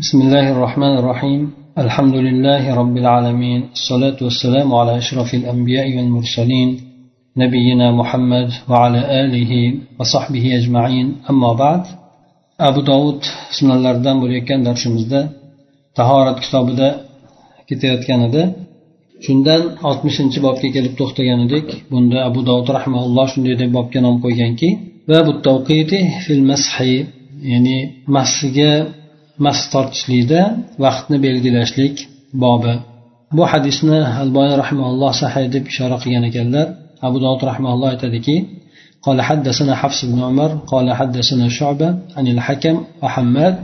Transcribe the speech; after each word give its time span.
بسم 0.00 0.18
الله 0.20 0.46
الرحمن 0.54 0.94
الرحيم 1.00 1.40
الحمد 1.84 2.16
لله 2.26 2.62
رب 2.80 2.96
العالمين 3.02 3.60
الصلاة 3.76 4.18
والسلام 4.26 4.68
على 4.74 4.92
أشرف 5.02 5.34
الأنبياء 5.40 5.86
والمرسلين 5.96 6.68
نبينا 7.42 7.86
محمد 8.00 8.48
وعلى 8.70 9.00
آله 9.22 9.52
وصحبه 9.98 10.44
أجمعين 10.58 11.06
أما 11.30 11.52
بعد 11.62 11.82
أبو 12.68 12.80
داود 12.90 13.20
sunanlardan 13.56 14.16
bo'layotgan 14.22 14.60
darsimizda 14.68 15.20
tahorat 15.98 16.38
kitobida 16.44 16.88
ketayotgan 17.68 18.20
edi 18.28 18.42
shundan 19.24 19.62
oltmishinchi 19.88 20.38
bobga 20.46 20.68
kelib 20.76 20.94
to'xtagan 21.00 21.38
edik 21.46 21.66
bunda 21.92 22.18
abu 22.28 22.40
dovud 22.48 22.68
rahmaulloh 22.78 23.26
shunday 23.34 23.54
deb 23.62 23.70
bobga 23.76 24.00
nom 24.06 24.16
qo'yganki 24.24 24.68
fil 26.24 26.42
mashi 26.50 26.94
ya'ni 27.52 27.76
massiga 28.16 28.72
mas 29.45 29.59
tortishlikda 29.73 30.41
vaqtni 30.83 31.17
belgilashlik 31.25 31.95
bobi 32.43 32.73
bu 33.37 33.43
hadisni 33.51 33.99
alboniy 34.23 34.55
rahmaulloh 34.63 35.11
sahiy 35.23 35.47
deb 35.55 35.63
ishora 35.71 35.97
qilgan 36.03 36.23
ekanlar 36.29 36.67
abu 37.07 37.17
dovud 37.23 37.41
rahmaulloh 37.51 37.89
aytadiki 37.95 38.37
قال 39.07 39.21
حدثنا 39.29 39.73
حفص 39.81 39.99
بن 40.11 40.19
عمر 40.27 40.51
قال 40.73 40.87
حدثنا 40.99 41.45
شعبة 41.57 41.89
عن 42.17 42.25
الحكم 42.27 42.75
وحماد 43.03 43.55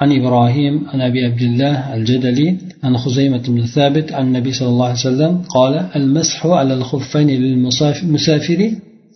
عن 0.00 0.08
إبراهيم 0.20 0.74
عن 0.90 1.00
أبي 1.00 1.20
عبد 1.28 1.42
الله 1.42 1.74
الجدلي 1.96 2.48
عن 2.84 2.92
خزيمة 2.96 3.44
بن 3.48 3.62
ثابت 3.76 4.12
عن 4.12 4.24
النبي 4.28 4.52
صلى 4.52 4.68
الله 4.68 4.88
عليه 4.90 5.06
وسلم 5.08 5.32
قال 5.56 5.74
المسح 5.96 6.46
على 6.46 6.74
الخفين 6.74 7.28
للمسافر 7.42 8.60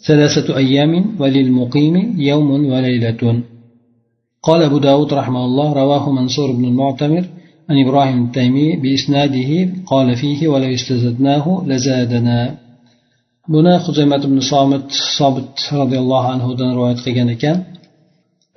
ثلاثة 0.06 0.56
أيام 0.56 0.92
وللمقيم 1.20 1.94
يوم 2.30 2.50
وليلة 2.72 3.42
قال 4.46 4.60
أبو 4.62 4.78
داود 4.78 5.10
رحمه 5.20 5.44
الله 5.48 5.68
رواه 5.82 6.04
منصور 6.18 6.48
بن 6.52 6.64
المعتمر 6.64 7.24
عن 7.70 7.76
إبراهيم 7.84 8.18
التيمي 8.26 8.76
بإسناده 8.82 9.50
قال 9.86 10.16
فيه 10.16 10.48
ولو 10.48 10.70
استزدناه 10.74 11.46
لزادنا 11.66 12.38
buni 13.54 13.74
huzaymat 13.86 14.22
ibn 14.28 14.38
somit 14.52 14.86
sobit 15.18 15.52
roziyallohu 15.80 16.28
anhudan 16.34 16.70
rivoyat 16.76 17.00
qilgan 17.04 17.28
ekan 17.36 17.56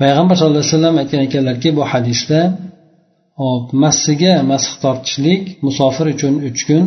payg'ambar 0.02 0.36
sallallohu 0.38 0.62
alayhi 0.64 0.76
vasallam 0.76 0.96
aytgan 1.02 1.22
ekanlarki 1.28 1.70
bu 1.78 1.84
hadisda 1.92 2.40
hop 3.42 3.66
massiga 3.84 4.34
masx 4.52 4.70
tortishlik 4.84 5.42
musofir 5.66 6.06
uchun 6.16 6.34
uch 6.50 6.62
kun 6.68 6.84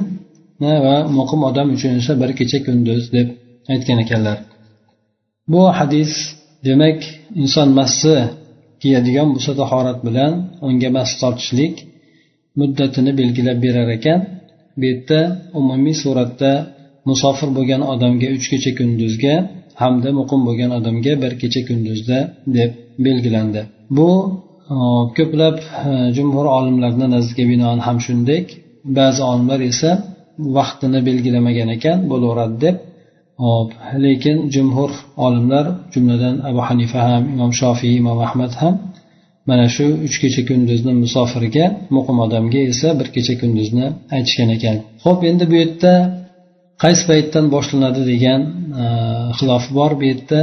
va 0.86 0.96
muqim 1.18 1.40
odam 1.48 1.68
uchun 1.76 1.90
esa 2.00 2.12
bir 2.22 2.30
kecha 2.38 2.58
kunduz 2.66 3.02
deb 3.16 3.28
aytgan 3.72 3.98
ekanlar 4.04 4.38
bu 5.52 5.62
hadis 5.78 6.10
demak 6.66 6.98
inson 7.42 7.68
massi 7.78 8.16
kiyadigan 8.81 9.27
bo'lsa 9.33 9.51
tahorat 9.61 9.99
bilan 10.07 10.31
unga 10.67 10.89
mas 10.97 11.11
tortishlik 11.21 11.75
muddatini 12.59 13.11
belgilab 13.19 13.57
berar 13.65 13.89
ekan. 13.97 14.19
Bu 14.79 14.83
yerda 14.89 15.19
umumiy 15.59 15.95
suratda 16.03 16.51
musofir 17.09 17.49
bo'lgan 17.57 17.81
odamga 17.93 18.27
uch 18.37 18.45
kecha 18.53 18.71
kunduzga 18.79 19.35
hamda 19.81 20.09
muqim 20.19 20.41
bo'lgan 20.47 20.71
odamga 20.79 21.13
bir 21.23 21.31
kecha 21.41 21.61
kunduzda 21.69 22.17
deb 22.57 22.71
belgilandi. 23.05 23.61
Bu 23.97 24.09
e, 24.73 24.77
ko'plab 25.17 25.55
e, 25.89 25.91
jumhur 26.17 26.45
olimlarni 26.57 27.07
nazriga 27.15 27.45
binoan 27.53 27.79
ham 27.87 27.97
shunday 28.05 28.41
ba'zi 28.97 29.21
olimlar 29.31 29.59
esa 29.71 29.89
vaqtini 30.57 30.99
belgilamagan 31.09 31.69
ekan 31.77 31.97
bo'laveradi 32.11 32.57
deb 32.65 32.75
hop 33.43 33.69
lekin 34.05 34.37
jumhur 34.53 34.91
olimlar 35.25 35.65
jumladan 35.93 36.35
abu 36.49 36.61
hanifa 36.67 36.99
ham 37.07 37.23
imom 37.33 37.51
shofiy 37.61 37.93
imom 38.01 38.19
ahmad 38.27 38.51
ham 38.61 38.75
mana 39.49 39.65
shu 39.75 39.85
uch 40.05 40.15
kecha 40.23 40.41
kunduzni 40.49 40.93
musofirga 41.03 41.65
muqim 41.95 42.17
odamga 42.25 42.61
esa 42.71 42.89
bir 42.99 43.07
kecha 43.15 43.33
kunduzni 43.41 43.85
aytishgan 44.15 44.49
ekan. 44.57 44.77
Ho'p 45.05 45.19
endi 45.29 45.43
bu 45.51 45.55
yerda 45.61 45.93
qaysi 46.83 47.03
paytdan 47.09 47.45
boshlanadi 47.55 48.01
degan 48.11 48.41
e, 48.81 48.83
xilof 49.37 49.65
bor 49.77 49.91
bu 49.99 50.05
yerda. 50.11 50.41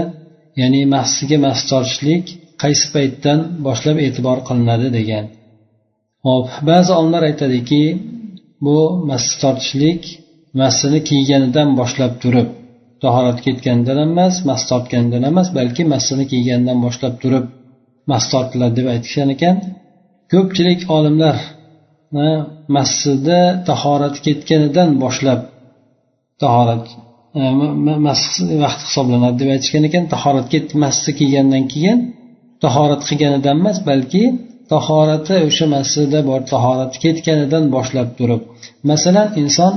Ya'ni 0.60 0.80
mahsiga 0.94 1.36
mas 1.46 1.60
tortishlik 1.70 2.24
qaysi 2.62 2.86
paytdan 2.94 3.38
boshlab 3.66 3.96
e'tibor 4.06 4.38
qilinadi 4.48 4.88
degan. 4.98 5.24
Hop 6.26 6.46
ba'zi 6.70 6.90
olimlar 6.98 7.22
aytadiki 7.30 7.82
bu 8.66 8.78
mas 9.08 9.24
tortishlik 9.42 10.02
massini 10.60 11.00
kiyganidan 11.08 11.69
boshlab 11.80 12.12
turib 12.22 12.48
tahorat 13.04 13.38
ketgandan 13.47 13.98
emas 14.09 14.34
mas 14.48 14.62
tortganidan 14.70 15.22
emas 15.31 15.48
balki 15.59 15.82
massini 15.92 16.25
kiygandan 16.32 16.78
boshlab 16.84 17.15
turib 17.22 17.44
mas 18.10 18.25
tortiladi 18.32 18.75
deb 18.78 18.87
aytishgan 18.94 19.28
ekan. 19.34 19.56
Ko'pchilik 20.32 20.81
olimlar 20.97 21.37
e, 22.22 22.25
massida 22.76 23.41
tahorat 23.69 24.16
ketganidan 24.26 24.91
boshlab 25.03 25.41
tahorat 26.43 26.87
e, 27.41 27.43
vaqt 28.64 28.81
hisoblanadi 28.87 29.37
deb 29.43 29.48
aytishgan 29.54 29.84
ekan. 29.88 30.04
Tahorat 30.14 30.47
masni 30.82 31.12
kiygandan 31.19 31.64
keyin 31.72 31.98
tahorat 32.64 33.03
qilganidan 33.09 33.54
emas 33.60 33.78
balki 33.91 34.25
tahorati 34.72 35.34
o'sha 35.48 35.66
masjida 35.76 36.19
bor 36.31 36.41
tahorati 36.53 36.97
ketganidan 37.04 37.64
boshlab 37.75 38.09
turib. 38.19 38.41
Masalan 38.91 39.28
inson 39.43 39.75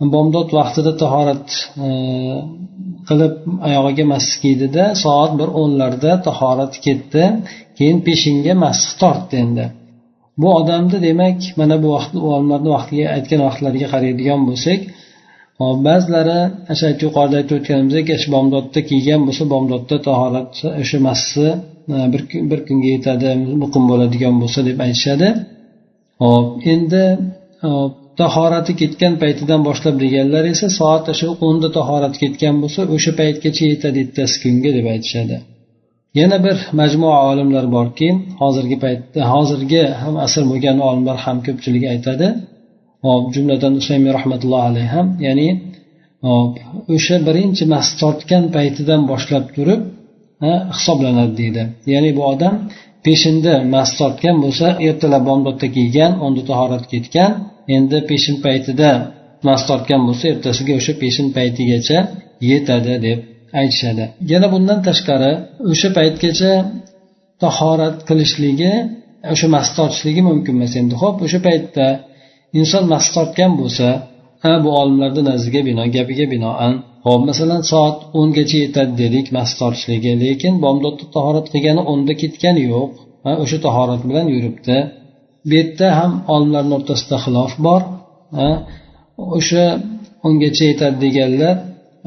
bomdod 0.00 0.48
vaqtida 0.58 0.92
tahorat 1.02 1.48
e, 1.86 1.88
qilib 3.08 3.34
oyog'iga 3.68 4.04
massi 4.12 4.36
kiydida 4.42 4.84
soat 5.04 5.32
bir 5.40 5.48
o'nlarda 5.60 6.12
tahorat 6.28 6.74
ketdi. 6.86 7.24
Keyin 7.78 7.98
peshinga 8.06 8.54
massi 8.64 8.92
tortdi 9.02 9.36
endi. 9.44 9.66
Bu 10.40 10.48
odamni 10.58 10.98
demak 11.08 11.38
mana 11.60 11.76
bu 11.82 11.88
vaqt 11.96 12.12
olimlarni 12.32 12.70
vaqtiga 12.76 13.06
aytgan 13.16 13.40
vaqtlariga 13.48 13.88
qaraydigan 13.94 14.40
bo'lsak 14.48 14.80
hop 15.60 15.78
ba'zilari 15.88 16.40
o'sha 16.72 16.86
yuqorida 17.04 17.36
aytib 17.40 17.54
o'tganimizdek 17.58 18.06
bomdodda 18.34 18.80
kiygan 18.90 19.20
bo'lsa 19.26 19.44
bomdodda 19.54 19.96
tahorat 20.08 20.52
o'sha 20.82 20.98
massi 21.08 21.46
e, 21.94 21.96
bir 22.12 22.22
bir 22.50 22.60
kunga 22.68 22.88
yetadi 22.96 23.28
muqim 23.62 23.84
bo'ladigan 23.90 24.34
bo'lsa 24.42 24.60
deb 24.68 24.78
aytishadi. 24.86 25.28
Hop 26.24 26.48
endi 26.72 27.04
tahorati 28.20 28.72
ketgan 28.80 29.14
paytidan 29.22 29.60
boshlab 29.68 29.96
deganlar 30.04 30.44
esa 30.54 30.68
soat 30.78 31.04
o'sha 31.12 31.28
o'nda 31.46 31.68
tahorati 31.78 32.18
ketgan 32.24 32.54
bo'lsa 32.62 32.80
o'sha 32.94 33.12
paytgacha 33.20 33.64
yetadi 33.72 33.98
ertasi 34.04 34.36
kunga 34.42 34.70
deb 34.76 34.86
aytishadi. 34.94 35.36
Yana 36.20 36.38
bir 36.46 36.56
majmua 36.80 37.16
olimlar 37.30 37.64
borki 37.76 38.08
hozirgi 38.42 38.76
paytda 38.84 39.20
hozirgi 39.34 39.82
ham 40.02 40.14
asr 40.26 40.42
bo'lgan 40.50 40.76
olimlar 40.88 41.16
ham 41.24 41.36
ko'pchiligi 41.46 41.86
aytadi. 41.94 42.26
Hop 43.06 43.24
jumladan 43.34 43.72
usaymiy 43.80 44.12
rahmatullohi 44.18 44.66
alayhi 44.70 44.90
ham 44.96 45.06
ya'ni 45.26 45.48
o'sha 46.94 47.16
birinchi 47.28 47.64
mas 47.74 47.86
tortgan 48.00 48.44
paytidan 48.56 49.00
boshlab 49.10 49.44
turib 49.56 49.80
hisoblanadi 50.76 51.34
deydi. 51.40 51.62
Ya'ni 51.92 52.10
bu 52.18 52.22
odam 52.32 52.54
peshinda 53.06 53.54
mas 53.74 53.90
tortgan 53.98 54.36
bo'lsa 54.44 54.66
ertalab 54.88 55.22
bomdodda 55.30 55.66
kiygan 55.76 56.12
onda 56.26 56.42
tahorat 56.50 56.84
ketgan 56.92 57.32
endi 57.74 57.98
peshin 58.10 58.36
paytida 58.46 58.90
mas 59.46 59.60
tortgan 59.68 60.00
bo'lsa 60.08 60.24
ertasiga 60.32 60.72
o'sha 60.80 60.92
peshin 61.02 61.26
paytigacha 61.36 61.98
yetadi 62.50 62.94
deb 63.06 63.18
aytishadi. 63.60 64.04
Yana 64.32 64.46
bundan 64.54 64.78
tashqari 64.88 65.32
o'sha 65.72 65.88
paytgacha 65.98 66.52
tahorat 67.42 67.96
qilishligi 68.08 68.72
o'sha 69.32 69.46
mas 69.56 69.68
tortishligi 69.76 70.22
mumkin 70.30 70.54
emas. 70.58 70.72
Endi 70.80 70.94
ho'p 71.02 71.16
o'sha 71.26 71.40
paytda 71.48 71.86
inson 72.60 72.84
mas 72.92 73.06
tortgan 73.14 73.52
bo'lsa 73.60 73.88
bu 74.64 74.70
olimlarni 74.80 75.22
nazriga 75.30 75.60
binoan 75.68 75.90
gapiga 75.96 76.26
binoan 76.34 76.74
hop 77.06 77.20
masalan 77.30 77.62
soat 77.70 77.96
o'ngacha 78.20 78.56
yetadi 78.64 78.92
dedik 79.02 79.26
mas 79.36 79.50
tortishligi 79.60 80.12
lekin 80.24 80.54
bomdodda 80.64 81.04
tahorat 81.14 81.46
qilgani 81.52 81.82
o'nda 81.92 82.12
ketgani 82.22 82.62
yo'q. 82.72 82.90
O'sha 83.42 83.58
tahorat 83.66 84.02
bilan 84.08 84.26
yuribdi. 84.34 84.76
Bu 85.48 85.52
yerda 85.58 85.88
ham 85.98 86.12
olimlarni 86.34 86.72
o'rtasida 86.78 87.16
xilof 87.24 87.52
bor 87.66 87.82
o'sha 89.38 89.64
ungacha 90.28 90.64
yetadi 90.72 90.96
deganlar 91.04 91.54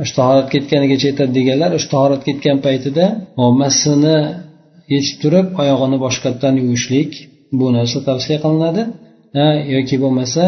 o'sha 0.02 0.14
tahorat 0.20 0.48
ketganigacha 0.54 1.08
yetadi 1.12 1.32
deganlar 1.40 1.70
o'sha 1.78 1.88
tahorat 1.94 2.22
ketgan 2.28 2.58
paytida 2.66 3.06
massini 3.62 4.18
yechib 4.94 5.18
turib 5.24 5.48
oyog'ini 5.62 5.98
boshqatdan 6.06 6.54
yuvishlik 6.62 7.12
bu 7.60 7.66
narsa 7.78 7.98
tavsiya 8.10 8.38
qilinadi 8.44 8.84
yoki 9.76 9.96
bo'lmasa 10.04 10.44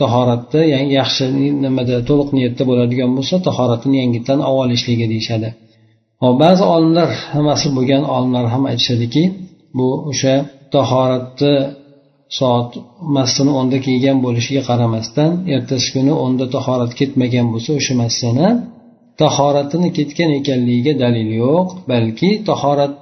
tahoratni 0.00 0.62
yaxshi 0.98 1.24
nimada 1.64 1.96
to'liq 2.08 2.28
niyatda 2.36 2.62
bo'ladigan 2.70 3.10
bo'lsa 3.16 3.34
tahoratini 3.48 3.96
yangitdan 4.02 4.40
olib 4.48 4.60
olishligi 4.64 5.06
deyishadi. 5.12 5.48
Ba'zi 6.42 6.64
olimlar 6.74 7.10
hammasi 7.34 7.68
bo'lgan 7.76 8.02
olimlar 8.16 8.44
ham 8.54 8.62
aytishadiki 8.70 9.22
bu 9.78 9.88
o'sha 10.10 10.34
tahoratni 10.74 11.54
soat 12.38 12.70
massini 13.16 13.52
o'nda 13.60 13.78
kiygan 13.86 14.18
bo'lishiga 14.24 14.62
qaramasdan 14.70 15.30
ertasi 15.54 15.88
kuni 15.94 16.12
o'nda 16.24 16.46
tahorat 16.56 16.92
ketmagan 17.00 17.46
bo'lsa 17.52 17.70
o'sha 17.78 17.94
massani 18.02 18.48
tahoratini 19.20 19.88
ketgan 19.98 20.30
ekanligiga 20.40 20.94
dalil 21.04 21.30
yo'q 21.44 21.68
balki 21.90 22.30
tahorat 22.50 22.96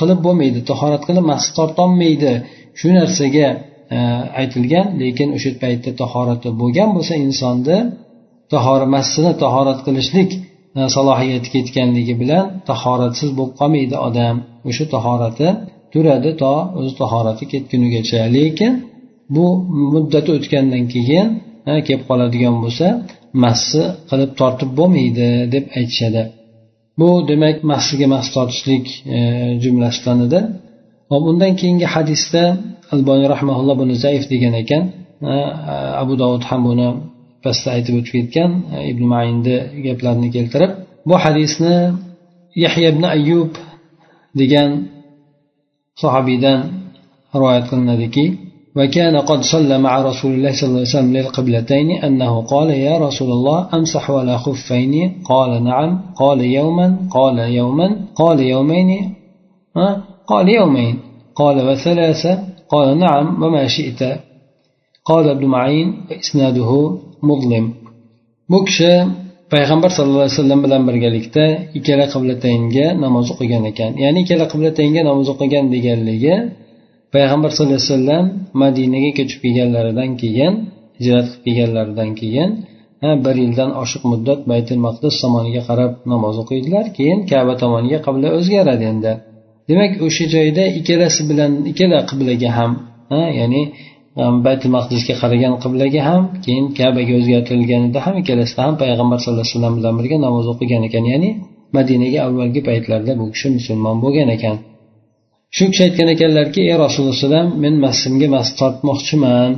qilib 0.00 0.18
bo'lmaydi 0.26 0.60
tahorat 0.70 1.02
qilib 1.08 1.24
mas 1.32 1.44
tortolmaydi. 1.56 2.32
Shu 2.78 2.88
narsaga 2.98 3.48
e, 3.96 3.98
aytilgan 4.40 4.86
lekin 5.02 5.28
o'sha 5.36 5.50
paytda 5.62 5.90
tahorati 6.02 6.48
bo'lgan 6.60 6.88
bo'lsa 6.96 7.14
insonni 7.26 7.78
tahora 8.52 8.86
massini 8.96 9.32
tahorat 9.42 9.80
qilishlik 9.86 10.30
e, 10.78 10.80
salohiyati 10.96 11.48
ketganligi 11.54 12.14
bilan 12.22 12.44
tahoratsiz 12.70 13.30
bo'lib 13.38 13.54
qolmaydi 13.60 13.96
odam. 14.08 14.36
O'sha 14.68 14.84
tahorati 14.94 15.48
turadi 15.94 16.30
to 16.42 16.54
o'zi 16.78 16.92
tahorati 17.00 17.44
ketgunigacha. 17.52 18.20
Lekin 18.36 18.72
bu 19.34 19.46
muddati 19.94 20.30
o'tgandan 20.36 20.84
keyin 20.94 21.28
kelib 21.86 22.02
qoladigan 22.10 22.54
bo'lsa 22.64 22.86
massi 23.44 23.82
qilib 24.10 24.30
tortib 24.40 24.70
bo'lmaydi 24.78 25.28
deb 25.54 25.64
aytishadi. 25.78 26.22
Bu 27.00 27.08
demak 27.30 27.56
massiga 27.72 28.06
mas 28.14 28.26
tortishlik 28.34 28.86
e, 29.16 29.18
jumlasidan 29.62 30.18
edi 30.26 30.40
hop 31.10 31.22
undan 31.30 31.52
keyingi 31.60 31.86
hadisda 31.94 32.42
alboniy 32.94 33.28
rahmaulloh 33.34 33.74
buni 33.82 33.94
zaif 34.04 34.24
degan 34.32 34.54
ekan. 34.62 34.82
Abu 36.02 36.14
dovud 36.22 36.42
ham 36.50 36.60
buni 36.68 36.88
pastda 37.44 37.68
aytib 37.76 37.94
o'tib 38.00 38.12
ketgan 38.16 38.50
e, 38.74 38.76
ibn 38.90 39.04
mayinni 39.12 39.56
gaplarini 39.86 40.28
keltirib 40.36 40.72
bu 41.08 41.14
hadisni 41.24 41.74
yahya 42.64 42.88
ibn 42.94 43.04
ayyub 43.16 43.52
degan 44.40 44.70
sahobiydan 46.02 46.58
rivoyat 47.34 47.64
qilinadiki 47.70 48.24
وكان 48.76 49.16
قد 49.16 49.40
صلى 49.42 49.78
مع 49.78 50.02
رسول 50.02 50.32
الله 50.34 50.52
صلى 50.52 50.68
الله 50.68 50.80
عليه 50.80 50.96
وسلم 50.96 51.16
للقبلتين 51.16 51.90
أنه 52.06 52.42
قال 52.42 52.70
يا 52.70 52.98
رسول 52.98 53.30
الله 53.30 53.68
أمسح 53.74 54.10
ولا 54.10 54.36
خفين؟ 54.36 55.22
قال 55.24 55.64
نعم. 55.64 56.00
قال 56.16 56.40
يوما. 56.40 56.98
قال 57.10 57.38
يوما. 57.38 57.88
قال 58.16 58.40
يومين. 58.40 59.14
قال 60.26 60.48
يومين. 60.48 60.98
قال 61.34 61.56
وثلاثة 61.68 62.32
قال 62.68 62.98
نعم. 62.98 63.42
وما 63.42 63.66
شئت. 63.66 64.00
قال 65.04 65.28
ابن 65.28 65.46
معين. 65.46 65.88
إسناده 66.20 66.98
مظلم. 67.22 67.74
بكش 68.50 68.82
payg'ambar 69.54 69.90
sallallohu 69.96 70.24
alayhi 70.26 70.36
vasallam 70.38 70.60
bilan 70.66 70.82
birgalikda 70.88 71.44
ikkala 71.78 72.04
qiblatanga 72.14 72.86
namoz 73.04 73.26
o'qigan 73.34 73.62
ekan. 73.70 73.90
Ya'ni 74.04 74.18
ikkala 74.24 74.44
qiblatanga 74.52 75.00
namoz 75.10 75.26
o'qigan 75.34 75.64
deganligi 75.74 76.34
payg'ambar 77.14 77.50
sallallohu 77.54 77.80
alayhi 77.80 77.90
vasallam 77.92 78.24
madinaga 78.62 79.10
ko'chib 79.18 79.38
kelganlaridan 79.44 80.10
keyin 80.22 80.52
hijrat 80.98 81.26
qilib 81.30 81.44
kelganlaridan 81.46 82.10
keyin 82.20 82.50
bir 83.24 83.36
yildan 83.44 83.70
oshiq 83.82 84.02
muddat 84.12 84.40
baytul 84.50 84.80
maqdis 84.86 85.14
tomoniga 85.22 85.62
qarab 85.68 85.92
namoz 86.12 86.36
o'qiydilar 86.42 86.84
keyin 86.96 87.18
kaba 87.30 87.54
tomoniga 87.62 87.98
qibla 88.06 88.28
o'zgaradi 88.38 88.84
endi. 88.92 89.12
Demak 89.68 89.92
o'sha 90.06 90.24
joyda 90.34 90.64
ikkalasi 90.78 91.22
bilan 91.30 91.52
ikkala 91.70 91.98
qiblaga 92.10 92.50
ham 92.58 92.72
ya'ni 93.38 93.62
baytul 94.46 94.70
maqdisga 94.76 95.14
qaragan 95.22 95.54
qiblaga 95.64 96.00
ham 96.08 96.22
keyin 96.44 96.66
kabaga 96.78 97.12
o'zgartirilganida 97.20 97.98
ham 98.06 98.14
ikkalasida 98.22 98.60
ham 98.66 98.74
payg'ambar 98.82 99.18
sallallohu 99.22 99.46
alayhi 99.46 99.56
vasallam 99.56 99.74
bilan 99.78 99.94
birga 99.98 100.16
namoz 100.26 100.46
o'qigan 100.52 100.82
ekan. 100.88 101.04
Ya'ni 101.12 101.30
madinaga 101.76 102.18
avvalgi 102.26 102.60
paytlarda 102.68 103.12
bu 103.20 103.24
kishi 103.34 103.48
musulmon 103.56 103.96
bo'lgan 104.04 104.28
ekan. 104.36 104.56
Shu 105.56 105.64
kishi 105.70 105.82
aytgan 105.86 106.08
ekanlarki 106.14 106.60
ey 106.70 106.76
rasululloh 106.84 107.44
men 107.62 107.74
masjidga 107.86 108.26
mas 108.34 108.48
tortmoqchiman. 108.60 109.50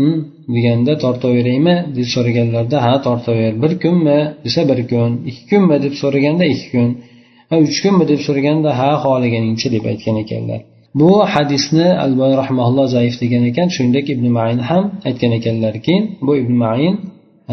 Hm? 0.00 0.16
Deganda 0.54 0.92
tortaveraymi? 1.04 1.76
deb 1.96 2.06
so'raganlarida 2.14 2.78
ha 2.86 2.92
tortaver 3.06 3.52
bir 3.62 3.72
kunmi? 3.82 4.20
desa 4.44 4.60
bir 4.70 4.80
kun 4.90 5.12
ikki 5.30 5.44
kunmi? 5.50 5.76
deb 5.84 5.94
so'raganda 6.02 6.44
ikki 6.54 6.68
kun. 6.74 6.90
Uch 7.66 7.78
kunmi? 7.84 8.04
deb 8.12 8.20
so'raganda 8.26 8.70
ha 8.80 8.88
xohlaganingcha 9.02 9.68
deb 9.74 9.84
aytgan 9.90 10.16
ekanlar. 10.24 10.60
Bu 11.00 11.10
hadisni 11.34 11.88
alboy 12.04 12.32
rahmaulloh 12.42 12.86
zaif 12.96 13.14
degan 13.22 13.42
ekan. 13.50 13.68
Shuningdek 13.74 14.06
ibn 14.14 14.26
main 14.38 14.58
ham 14.68 14.84
aytgan 15.08 15.32
ekanlarki 15.38 15.94
bu 16.26 16.32
ibn 16.42 16.54
main 16.64 16.94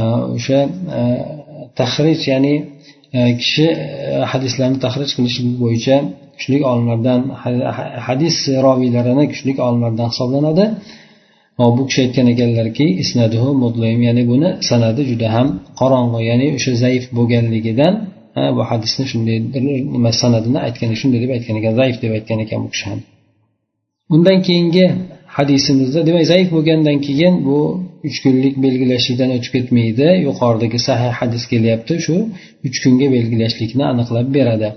e, 0.01 0.03
o'sha 0.35 0.59
e, 0.97 1.01
tahrij 1.79 2.21
ya'ni 2.31 2.55
e, 3.17 3.19
kishi 3.41 3.67
hadislarni 4.31 4.77
tahrij 4.85 5.11
qilish 5.17 5.38
bo'yicha 5.63 5.95
kuchli 6.38 6.57
olimlardan 6.71 7.21
hadis 8.07 8.35
roviylarini 8.65 9.25
kuchli 9.31 9.51
olimlardan 9.67 10.07
hisoblanadi. 10.13 10.65
Bu 11.77 11.83
kishi 11.89 11.99
aytgan 12.05 12.27
ekanlarki 12.33 12.85
isnaduhu 13.03 13.49
mudlim 13.63 13.99
ya'ni 14.07 14.23
buni 14.31 14.49
sanadi 14.69 15.01
juda 15.11 15.27
ham 15.35 15.47
qorong'u 15.79 16.19
ya'ni 16.29 16.47
o'sha 16.57 16.73
zaif 16.83 17.03
bo'lganligidan 17.17 17.93
bu 18.55 18.61
hadisni 18.69 19.03
shunday 19.11 19.38
nima 19.95 20.11
sanadini 20.21 20.59
aytgan 20.67 20.89
shunday 21.01 21.19
deb 21.23 21.31
aytgan 21.38 21.55
ekan 21.61 21.73
zaif 21.81 21.95
deb 22.03 22.11
aytgan 22.17 22.39
ekan 22.45 22.59
bu 22.65 22.69
kishi 22.73 22.85
ham. 22.91 23.01
undan 24.13 24.38
keyingi 24.48 24.86
hadisimizda 25.38 26.00
demak 26.08 26.25
zaif 26.31 26.48
bo'lgandan 26.56 26.98
keyin 27.08 27.36
bu 27.48 27.60
uch 28.08 28.18
kunlik 28.24 28.56
belgilashlikdan 28.63 29.30
o'tib 29.36 29.52
ketmaydi. 29.56 30.08
Yuqoridagi 30.28 30.80
sahih 30.88 31.12
hadis 31.19 31.44
kelyapti 31.52 31.96
shu 32.06 32.16
uch 32.68 32.78
kunga 32.84 33.08
belgilashlikni 33.16 33.84
aniqlab 33.92 34.28
beradi. 34.38 34.69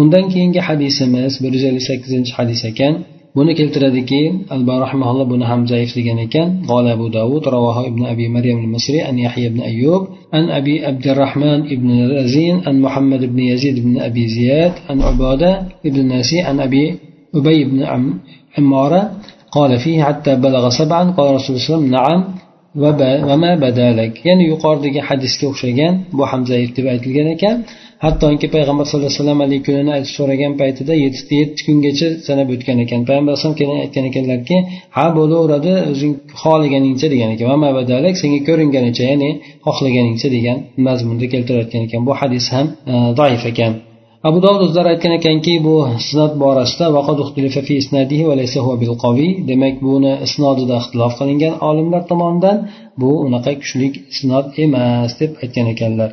Undan 0.00 0.24
keyingi 0.32 0.60
hadisimiz 0.68 1.32
bir 1.42 1.50
yuz 1.56 1.64
ellik 1.68 1.84
sakkizinchi 1.90 2.32
hadis 2.38 2.60
ekan. 2.70 2.94
Buni 3.36 3.52
keltiradiki 3.58 4.22
albarahimaulloh 4.54 5.26
buni 5.32 5.44
ham 5.50 5.60
zaiflagan 5.72 6.18
ekan. 6.26 6.48
Qola 6.70 6.90
abu 6.96 7.06
davud 7.18 7.44
ravohu 7.54 7.82
ibn 7.90 8.02
abi 8.12 8.26
maryam 8.36 8.58
al 8.64 8.70
misri 8.74 8.98
an 9.10 9.16
yahya 9.26 9.46
ibn 9.50 9.60
ayyub 9.70 10.02
an 10.38 10.44
abi 10.58 10.74
abdurahmon 10.90 11.60
ibn 11.74 11.88
razin 12.14 12.56
an 12.68 12.76
muhammad 12.84 13.20
ibn 13.28 13.38
yazid 13.50 13.74
ibn 13.82 13.92
abi 14.08 14.24
ziyad 14.36 14.74
an 14.90 14.98
ubada 15.10 15.50
ibn 15.88 15.98
nasi 16.12 16.38
an 16.50 16.56
abi 16.66 16.84
ubay 17.38 17.56
ibn 17.66 17.78
عمارة 18.57 19.01
قال 19.51 19.71
فيه 19.83 20.03
حتى 20.03 20.31
بلغ 20.35 20.63
سبعا 20.69 21.03
قال 21.17 21.27
رسول 21.35 21.51
الله 21.55 21.65
صلى 21.65 21.75
الله 21.75 21.75
عليه 21.75 21.75
وسلم 21.75 21.91
نعم 21.97 22.19
وما 23.31 23.51
بدا 23.55 23.87
لك 23.99 24.13
ya'ni 24.27 24.43
yuqoridagi 24.51 25.01
hadisga 25.09 25.45
o'xshagan 25.51 25.93
bu 26.17 26.23
ham 26.31 26.41
zaif 26.51 26.69
deb 26.77 26.85
aytilgan 26.93 27.27
ekan 27.35 27.55
hattoki 28.05 28.47
payg'ambar 28.55 28.85
sallallohu 28.85 29.09
alayhi 29.09 29.21
vasallam 29.21 29.39
haligi 29.43 29.61
kunini 29.67 29.91
aytib 29.97 30.11
so'ragan 30.19 30.53
paytida 30.61 30.93
yettita 31.05 31.33
yetti 31.41 31.61
kungacha 31.67 32.07
sanab 32.27 32.47
o'tgan 32.55 32.77
ekan 32.85 33.01
payg'ambar 33.09 33.31
alayhisalom 33.33 33.57
keyin 33.59 33.77
aytgan 33.83 34.05
ekanlarki 34.11 34.57
ha 34.97 35.05
bo'laveradi 35.17 35.73
o'zing 35.91 36.13
xohlaganingcha 36.41 37.07
degan 37.13 37.29
ekan 37.35 37.47
senga 38.21 38.39
ko'ringanicha 38.49 39.03
ya'ni 39.11 39.29
xohlaganingcha 39.65 40.27
degan 40.35 40.57
mazmunda 40.87 41.25
keltirayotgan 41.33 41.81
ekan 41.87 42.01
bu 42.07 42.13
hadis 42.21 42.45
ham 42.53 42.67
e, 42.91 42.93
zaif 43.19 43.43
ekan 43.51 43.73
Abu 44.28 44.38
dovud 44.44 44.62
o'zlari 44.66 44.88
aytgan 44.94 45.12
ekanki 45.20 45.52
bu 45.66 45.74
isnod 46.00 46.32
borasida 46.42 46.86
demak 49.50 49.74
buni 49.86 50.12
isnodida 50.26 50.76
ixtilof 50.82 51.12
qilingan 51.20 51.54
olimlar 51.68 52.02
tomonidan 52.10 52.56
bu 53.00 53.10
unaqa 53.26 53.52
kuchli 53.60 53.86
isnod 54.14 54.46
emas 54.64 55.12
deb 55.20 55.32
aytgan 55.42 55.66
ekanlar. 55.74 56.10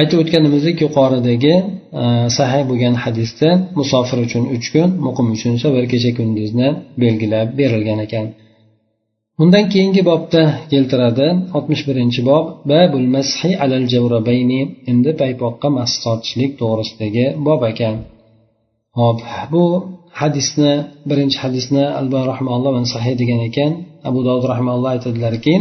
Aytib 0.00 0.18
o'tganimizdek 0.22 0.76
yuqoridagi 0.84 1.54
e, 2.00 2.02
sahih 2.02 2.36
sahiy 2.38 2.64
bo'lgan 2.70 2.94
hadisda 3.04 3.48
musofir 3.78 4.18
uchun 4.26 4.44
uch 4.56 4.66
kun 4.74 4.88
muqim 5.06 5.26
uchun 5.36 5.50
esa 5.58 5.68
bir 5.76 5.84
kecha 5.92 6.10
kunduzni 6.18 6.68
belgilab 7.02 7.48
berilgan 7.58 7.98
ekan. 8.06 8.26
undan 9.41 9.65
keyingi 9.73 10.01
bobda 10.09 10.43
keltiradi 10.71 11.27
oltmish 11.55 11.83
birinchi 11.89 12.21
bob 12.29 12.45
babul 12.71 13.05
mashi 13.15 13.51
alal 13.63 13.85
javrabayni 13.93 14.61
endi 14.91 15.11
paypoqqa 15.21 15.67
mas 15.77 15.91
tortishlik 16.03 16.51
to'g'risidagi 16.61 17.25
bob 17.47 17.61
ekan 17.71 17.95
hop 18.99 19.17
bu 19.53 19.63
hadisni 20.21 20.73
birinchi 21.09 21.37
hadisni 21.43 21.83
alba 21.99 22.19
rahmaulloh 22.31 22.73
sahiy 22.95 23.15
degan 23.21 23.39
ekan 23.49 23.71
abu 24.09 24.19
dovud 24.27 24.45
rahmaulloh 24.53 24.89
aytadilarki 24.95 25.55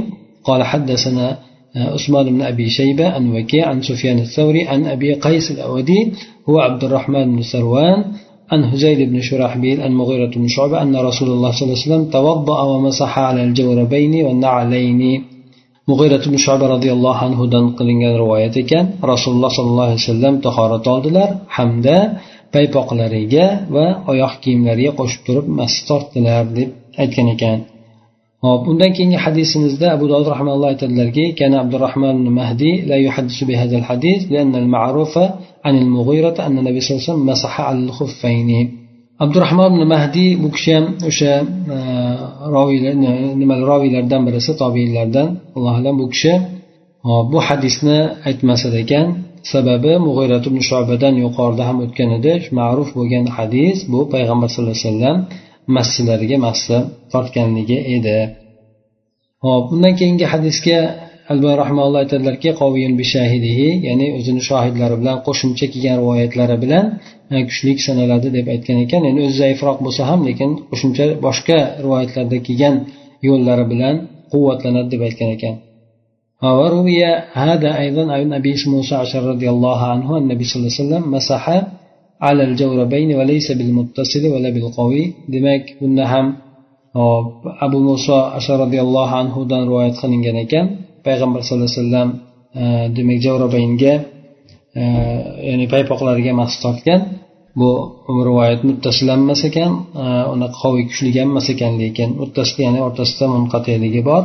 قال 0.48 0.62
حدثنا 0.72 1.26
عثمان 1.76 2.26
بن 2.34 2.42
أبي 2.42 2.66
شيبة 2.78 3.06
عن 3.08 3.24
وكيع 3.36 3.68
عن 3.68 3.78
سفيان 3.82 4.18
الثوري 4.18 4.62
عن 4.70 4.80
أبي 4.86 5.14
قيس 5.14 5.50
الأودي 5.50 6.12
هو 6.48 6.58
عبد 6.66 6.82
الرحمن 6.84 7.36
بن 7.36 7.42
سروان 7.42 7.98
عن 8.52 8.60
هزيل 8.64 9.00
بن 9.10 9.20
شرحبيل 9.28 9.76
عن 9.84 9.92
مغيرة 9.92 10.32
بن 10.40 10.48
شعبة 10.48 10.76
أن 10.82 10.96
رسول 11.08 11.28
الله 11.34 11.50
صلى 11.52 11.64
الله 11.64 11.76
عليه 11.78 11.86
وسلم 11.86 12.04
توضأ 12.18 12.60
ومسح 12.70 13.12
على 13.18 13.40
الجوربين 13.44 14.14
والنعلين 14.26 15.02
مغيرة 15.88 16.24
بن 16.32 16.36
شعبة 16.36 16.66
رضي 16.66 16.90
الله 16.96 17.16
عنه 17.16 17.40
dan 17.52 17.64
qilingan 17.78 18.14
rivoyat 18.22 18.54
ekan 18.62 18.84
rasululloh 19.12 19.50
sollallohu 19.56 19.88
alayhi 19.88 20.02
vasallam 20.04 20.34
tahorat 20.46 20.84
oldilar 20.94 21.28
hamda 21.56 21.96
paypoqlariga 22.54 23.46
va 23.74 23.86
oyoq 24.12 24.32
kiyimlariga 24.42 24.92
qo'shib 25.00 25.20
turib 25.26 25.46
mas 25.58 25.72
tortdilar 25.88 26.44
deb 26.58 26.68
aytgan 27.02 27.26
ekan 27.34 27.58
hop 28.44 28.62
undan 28.70 28.90
keyingi 28.96 29.18
hadisimizda 29.24 29.86
abu 29.96 30.04
dovud 30.12 30.28
rahmanalloh 30.34 30.68
aytadilarki 30.72 31.24
kana 31.40 31.56
abdurahmon 31.64 32.16
mahdiy 32.38 32.74
la 32.90 32.96
yuhaddisu 33.06 33.42
bihadal 33.50 33.84
hadis 33.90 34.20
لأن 34.32 34.52
المعروف 34.62 35.14
عن 35.66 35.74
المغيرة 35.84 36.36
أن 36.46 36.58
النبي 36.58 36.80
صلى 36.80 36.90
الله 36.90 37.02
عليه 37.02 37.12
وسلم 37.12 37.26
مسح 37.32 37.60
على 37.60 37.78
الخفين 37.78 38.50
abdurahmon 39.24 39.70
ibn 39.74 39.82
mahdiy 39.94 40.30
bu 40.42 40.48
kishi 40.54 40.70
ham 40.76 40.86
o'sha 41.08 41.32
roviylar 42.56 42.94
nima 43.40 43.54
roviylardan 43.70 44.20
birisi 44.26 44.52
tobeinlardan 44.62 45.28
allohu 45.56 45.76
alam 45.80 45.94
bu 46.00 46.06
kishi 46.14 46.32
bu 47.32 47.38
hadisni 47.48 47.98
aytmasar 48.28 48.72
ekan 48.82 49.06
sababi 49.52 49.92
mug'ayrat 50.06 50.44
ibn 50.50 50.60
shobadan 50.70 51.14
yuqorida 51.24 51.62
ham 51.68 51.76
o'tgan 51.84 52.10
edi 52.18 52.32
ma'ruf 52.58 52.88
bo'lgan 52.98 53.24
hadis 53.36 53.76
bu 53.92 54.00
payg'ambar 54.14 54.48
sallallohu 54.52 54.76
alayhi 54.76 54.88
vasallam 54.88 55.16
massilariga 55.76 56.36
massa 56.46 56.78
tortganligi 57.12 57.78
edi 57.96 58.18
hop 59.44 59.64
undan 59.74 59.94
keyingi 60.00 60.26
hadisga 60.32 60.78
alboy 61.32 61.54
rahmaulloh 61.62 61.98
aytadilarki 62.04 62.50
bishahidihi 63.00 63.68
ya'ni 63.88 64.06
o'zini 64.18 64.42
shohidlari 64.48 64.96
bilan 65.00 65.16
qo'shimcha 65.26 65.66
kelgan 65.72 65.96
rivoyatlari 66.02 66.56
bilan 66.64 66.84
e, 67.34 67.36
kuchlik 67.48 67.78
sanaladi 67.86 68.28
deb 68.36 68.46
aytgan 68.54 68.78
ekan 68.84 69.00
ya'ni 69.08 69.20
o'zi 69.26 69.36
zaifroq 69.44 69.78
bo'lsa 69.86 70.02
ham 70.10 70.20
lekin 70.28 70.50
qo'shimcha 70.70 71.04
boshqa 71.26 71.58
rivoyatlarda 71.84 72.38
kelgan 72.46 72.74
yo'llari 73.28 73.64
bilan 73.72 73.94
quvvatlanadi 74.32 74.88
deb 74.94 75.02
aytgan 75.08 75.30
ekan 75.38 75.56
وروي 76.60 77.02
هذا 77.32 77.70
أيضا 77.82 78.04
عن 78.12 78.32
أبي 78.40 78.54
موسى 78.74 78.94
عشر 79.02 79.22
رضي 79.32 79.48
الله 79.54 79.78
عنه 79.92 80.08
النبي 80.22 80.44
صلى 80.44 80.58
الله 80.58 80.72
عليه 80.74 80.82
وسلم 80.84 81.02
مسح 81.16 81.44
على 82.26 82.42
الجوربين 82.48 83.10
وليس 83.18 83.48
بالمتصل 83.58 84.22
ولا 84.32 84.50
بالقوي 84.54 85.04
demak 85.32 85.62
bunda 85.80 86.04
ham 86.12 86.26
abu 87.60 87.78
muso 87.80 88.16
ashar 88.38 88.58
roziyallohu 88.64 89.14
anhudan 89.22 89.62
rivoyat 89.68 89.94
qilingan 90.02 90.36
ekan 90.44 90.66
Payg'ambar 91.07 91.39
sallallohu 91.45 91.69
alayhi 91.69 91.81
vasallam 91.81 92.09
e, 92.61 92.63
demak 92.95 93.19
javrobaynga 93.25 93.93
e, 94.81 94.83
ya'ni 95.49 95.65
paypoqlariga 95.73 96.33
maxsus 96.39 96.59
tortgan. 96.65 97.01
Bu 97.59 97.69
rivoyat 98.27 98.61
muttasil 98.69 99.07
emas 99.17 99.41
ekan 99.49 99.71
e, 100.03 100.05
unaqa 100.33 100.57
qoviy 100.63 100.83
kuchli 100.89 101.09
emas 101.25 101.47
ekan 101.53 101.73
lekin 101.81 102.09
muttasil 102.21 102.57
ya'ni 102.65 102.79
o'rtasida 102.87 103.25
munqatiyligi 103.35 104.01
bor. 104.09 104.23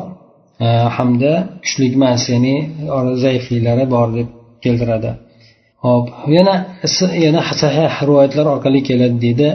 Hamda 0.96 1.32
kuchli 1.64 1.86
emas 1.96 2.22
ya'ni 2.32 2.54
zaifliklari 3.24 3.84
bor 3.94 4.08
deb 4.16 4.28
keltiradi. 4.64 5.10
Hop 5.84 6.06
yana 6.36 6.54
yana 7.24 7.42
sahih 7.62 7.92
rivoyatlar 8.08 8.46
orqali 8.54 8.80
keladi 8.88 9.16
deydi 9.24 9.48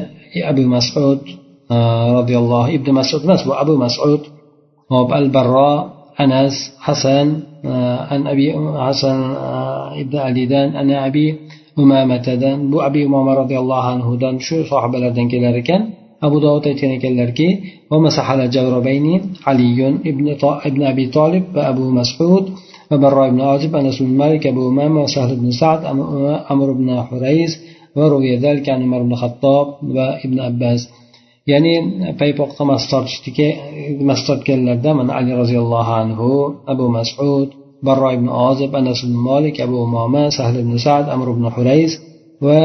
abu 0.51 0.63
masud 0.75 1.21
roziyallohu 2.17 2.69
ibn 2.77 2.87
masud 2.99 3.21
emas 3.27 3.41
bu 3.47 3.51
abu 3.63 3.73
masud. 3.85 4.21
Hop 4.93 5.09
al 5.19 5.27
barro 5.35 5.71
أنس 6.21 6.71
حسن 6.79 7.39
آه، 7.65 8.13
عن 8.13 8.27
أبي 8.27 8.53
آه، 8.53 8.87
حسن 8.87 9.17
آه، 9.21 10.01
ابن 10.01 10.17
علي 10.17 10.45
دان 10.45 10.75
أنا 10.75 11.07
أبي 11.07 11.35
أمامة 11.79 12.35
دان. 12.35 12.69
بو 12.71 12.81
أبي 12.81 13.05
أمامة 13.05 13.33
رضي 13.33 13.59
الله 13.59 13.83
عنه 13.83 14.15
دان. 14.15 14.39
شو 14.39 14.63
صاحب 14.63 14.95
لدن 14.95 15.27
كلاركن؟ 15.29 15.81
أبو 16.23 16.39
داود 16.39 16.67
أيتين 16.67 16.99
كلاركي. 16.99 17.59
ومسح 17.91 18.31
على 18.31 18.47
جوربين 18.47 19.21
علي 19.47 19.87
ابن, 19.87 20.35
ابن 20.43 20.83
أبي 20.83 21.05
طالب 21.07 21.43
وأبو 21.55 21.89
مسعود 21.89 22.45
وبراء 22.91 23.29
بن 23.29 23.41
عازب 23.41 23.75
أنس 23.75 24.01
بن 24.01 24.17
مالك 24.17 24.47
أبو 24.47 24.69
أمامة 24.69 25.01
وسهل 25.03 25.35
بن 25.35 25.51
سعد 25.51 25.85
أمر 26.51 26.71
بن 26.71 27.01
حريز 27.01 27.51
وروي 27.95 28.37
ذلك 28.37 28.69
عن 28.69 28.81
عمر 28.83 29.01
بن 29.01 29.11
الخطاب 29.11 29.67
وابن 29.83 30.39
أبي 30.39 30.47
أباس 30.47 30.89
ya'ni 31.51 31.73
paypoqqa 32.19 32.63
mas 32.71 32.83
tortishdiki 32.91 33.47
mas 34.09 34.19
tortganlarda 34.27 34.91
mana 34.99 35.11
ali 35.19 35.31
roziyallohu 35.41 35.91
anhu 36.01 36.29
abu 36.73 36.85
masud 36.97 37.49
barro 37.85 38.09
ibn 38.17 38.27
ozib 38.49 38.71
anas 38.79 38.99
ibn 39.05 39.15
molik 39.29 39.55
abu 39.65 39.75
umoma 39.87 40.23
sahl 40.37 40.55
ibn 40.63 40.73
sad 40.85 41.05
amr 41.13 41.27
ibn 41.35 41.45
hurays 41.55 41.93
va 42.45 42.59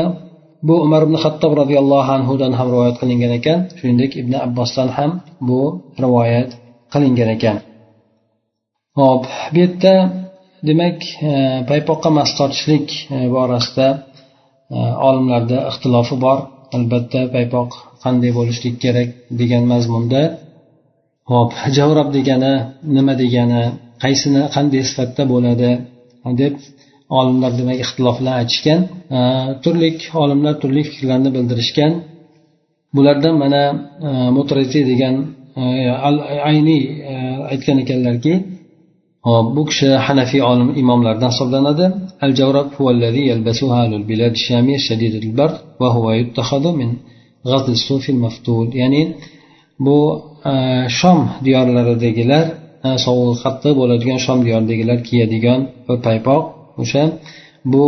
bu 0.66 0.74
umar 0.86 1.02
ibn 1.06 1.16
xattob 1.24 1.52
roziyallohu 1.62 2.10
anhudan 2.16 2.52
ham 2.58 2.66
rivoyat 2.72 2.96
qilingan 3.02 3.32
ekan. 3.38 3.58
Shuningdek 3.78 4.12
ibn 4.20 4.32
abbosdan 4.46 4.88
ham 4.96 5.10
bu 5.48 5.60
rivoyat 6.02 6.50
qilingan 6.92 7.28
ekan. 7.36 7.56
Hop 8.98 9.22
bu 9.52 9.58
yerda 9.62 9.94
demak 10.68 10.98
e, 11.28 11.32
paypoqqa 11.70 12.08
mas 12.18 12.30
tortishlik 12.38 12.88
e, 13.14 13.16
borasida 13.34 13.88
e, 14.74 14.78
olimlarda 15.08 15.58
ixtilofi 15.70 16.16
bor. 16.24 16.38
Albatta 16.76 17.20
paypoq 17.34 17.70
qanday 18.04 18.30
bo'lishlik 18.38 18.74
kerak 18.84 19.08
degan 19.40 19.64
mazmunda 19.72 20.22
hop 21.30 21.50
javrob 21.76 22.08
degani 22.16 22.52
nima 22.96 23.14
degani 23.22 23.62
qaysini 24.02 24.42
qanday 24.54 24.82
sifatda 24.90 25.22
bo'ladi? 25.32 25.70
deb 26.40 26.54
olimlar 27.18 27.52
demak 27.58 27.78
ixtiloflar 27.84 28.34
aytishgan. 28.40 28.80
Turli 29.64 29.88
olimlar 30.24 30.54
turli 30.62 30.82
fikrlarni 30.90 31.30
bildirishgan. 31.36 31.92
Bulardan 32.96 33.34
mana 33.42 33.62
e, 34.08 34.10
mutrazi 34.36 34.80
degan 34.90 35.14
e, 35.60 35.64
ayniy 36.50 36.82
e, 37.12 37.14
aytgan 37.52 37.78
ekanlarki 37.84 38.34
hop 39.28 39.46
bu 39.56 39.62
kishi 39.70 39.88
hanafiy 40.06 40.42
olim 40.50 40.68
imomlardan 40.82 41.30
hisoblanadi. 41.34 41.86
Al 42.24 42.32
javrob 42.40 42.68
ya'ni 48.80 49.02
bu 49.86 49.98
e, 50.50 50.52
shom 50.98 51.18
diyorlaridagilar 51.44 52.44
e, 52.86 52.88
sovug'i 53.04 53.36
qattiq 53.44 53.72
bo'ladigan 53.80 54.18
shom 54.26 54.38
diyoridagilar 54.46 54.98
kiyadigan 55.08 55.60
bir 55.86 55.98
paypoq. 56.06 56.42
O'sha 56.82 57.02
bu 57.72 57.86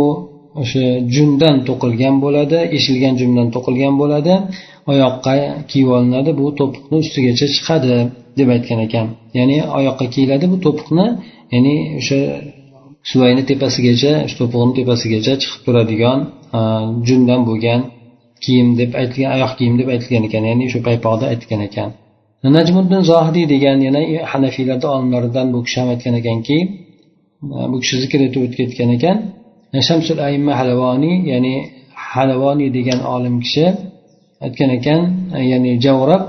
o'sha 0.61 0.85
jundan 1.15 1.55
to'qilgan 1.67 2.15
bo'ladi 2.25 2.57
eshilgan 2.77 3.13
jundan 3.21 3.47
to'qilgan 3.55 3.93
bo'ladi. 4.01 4.33
Oyoqqa 4.91 5.33
kiyib 5.71 5.89
olinadi 5.97 6.31
bu 6.39 6.45
to'piqni 6.59 6.97
ustigacha 7.03 7.45
chiqadi 7.55 7.95
deb 8.39 8.47
aytgan 8.55 8.79
ekan. 8.87 9.07
Ya'ni 9.39 9.57
oyoqqa 9.77 10.05
kiyiladi 10.13 10.45
bu 10.53 10.57
to'piqni 10.65 11.07
ya'ni 11.53 11.75
o'sha 11.99 12.19
suvayni 13.09 13.43
tepasigacha 13.51 14.11
to'pig'ini 14.39 14.73
tepasigacha 14.79 15.33
chiqib 15.41 15.61
turadigan 15.65 16.19
e, 16.57 16.59
jundan 17.07 17.41
bo'lgan 17.49 17.81
kiyim 18.43 18.67
deb 18.79 18.91
aytilgan 19.01 19.31
oyoq 19.37 19.51
kiyim 19.59 19.75
deb 19.79 19.87
aytilgan 19.93 20.23
ekan 20.27 20.43
ya'ni 20.49 20.65
shu 20.73 20.79
paypoqda 20.87 21.25
aytgan 21.33 21.61
ekan. 21.67 21.89
Najmuddin 22.57 23.01
zohidiy 23.11 23.45
degan 23.53 23.77
yana 23.87 24.01
hanafiylarni 24.31 24.87
olimlaridan 24.95 25.47
bu 25.53 25.59
kishi 25.65 25.77
ham 25.81 25.89
aytgan 25.93 26.13
ekanki 26.21 26.57
bu 27.71 27.77
kishi 27.83 27.95
zikr 28.03 28.19
etib 28.27 28.41
o'tib 28.45 28.57
ketgan 28.59 28.89
ekan 28.97 29.17
shamsul 29.87 30.19
aimma 30.27 30.53
halavoniy 30.59 31.15
ya'ni 31.31 31.55
halavoniy 32.13 32.69
degan 32.77 32.99
olim 33.15 33.35
kishi 33.45 33.65
aytgan 34.45 34.69
ekan 34.77 35.01
ya'ni 35.51 35.71
javrab 35.85 36.23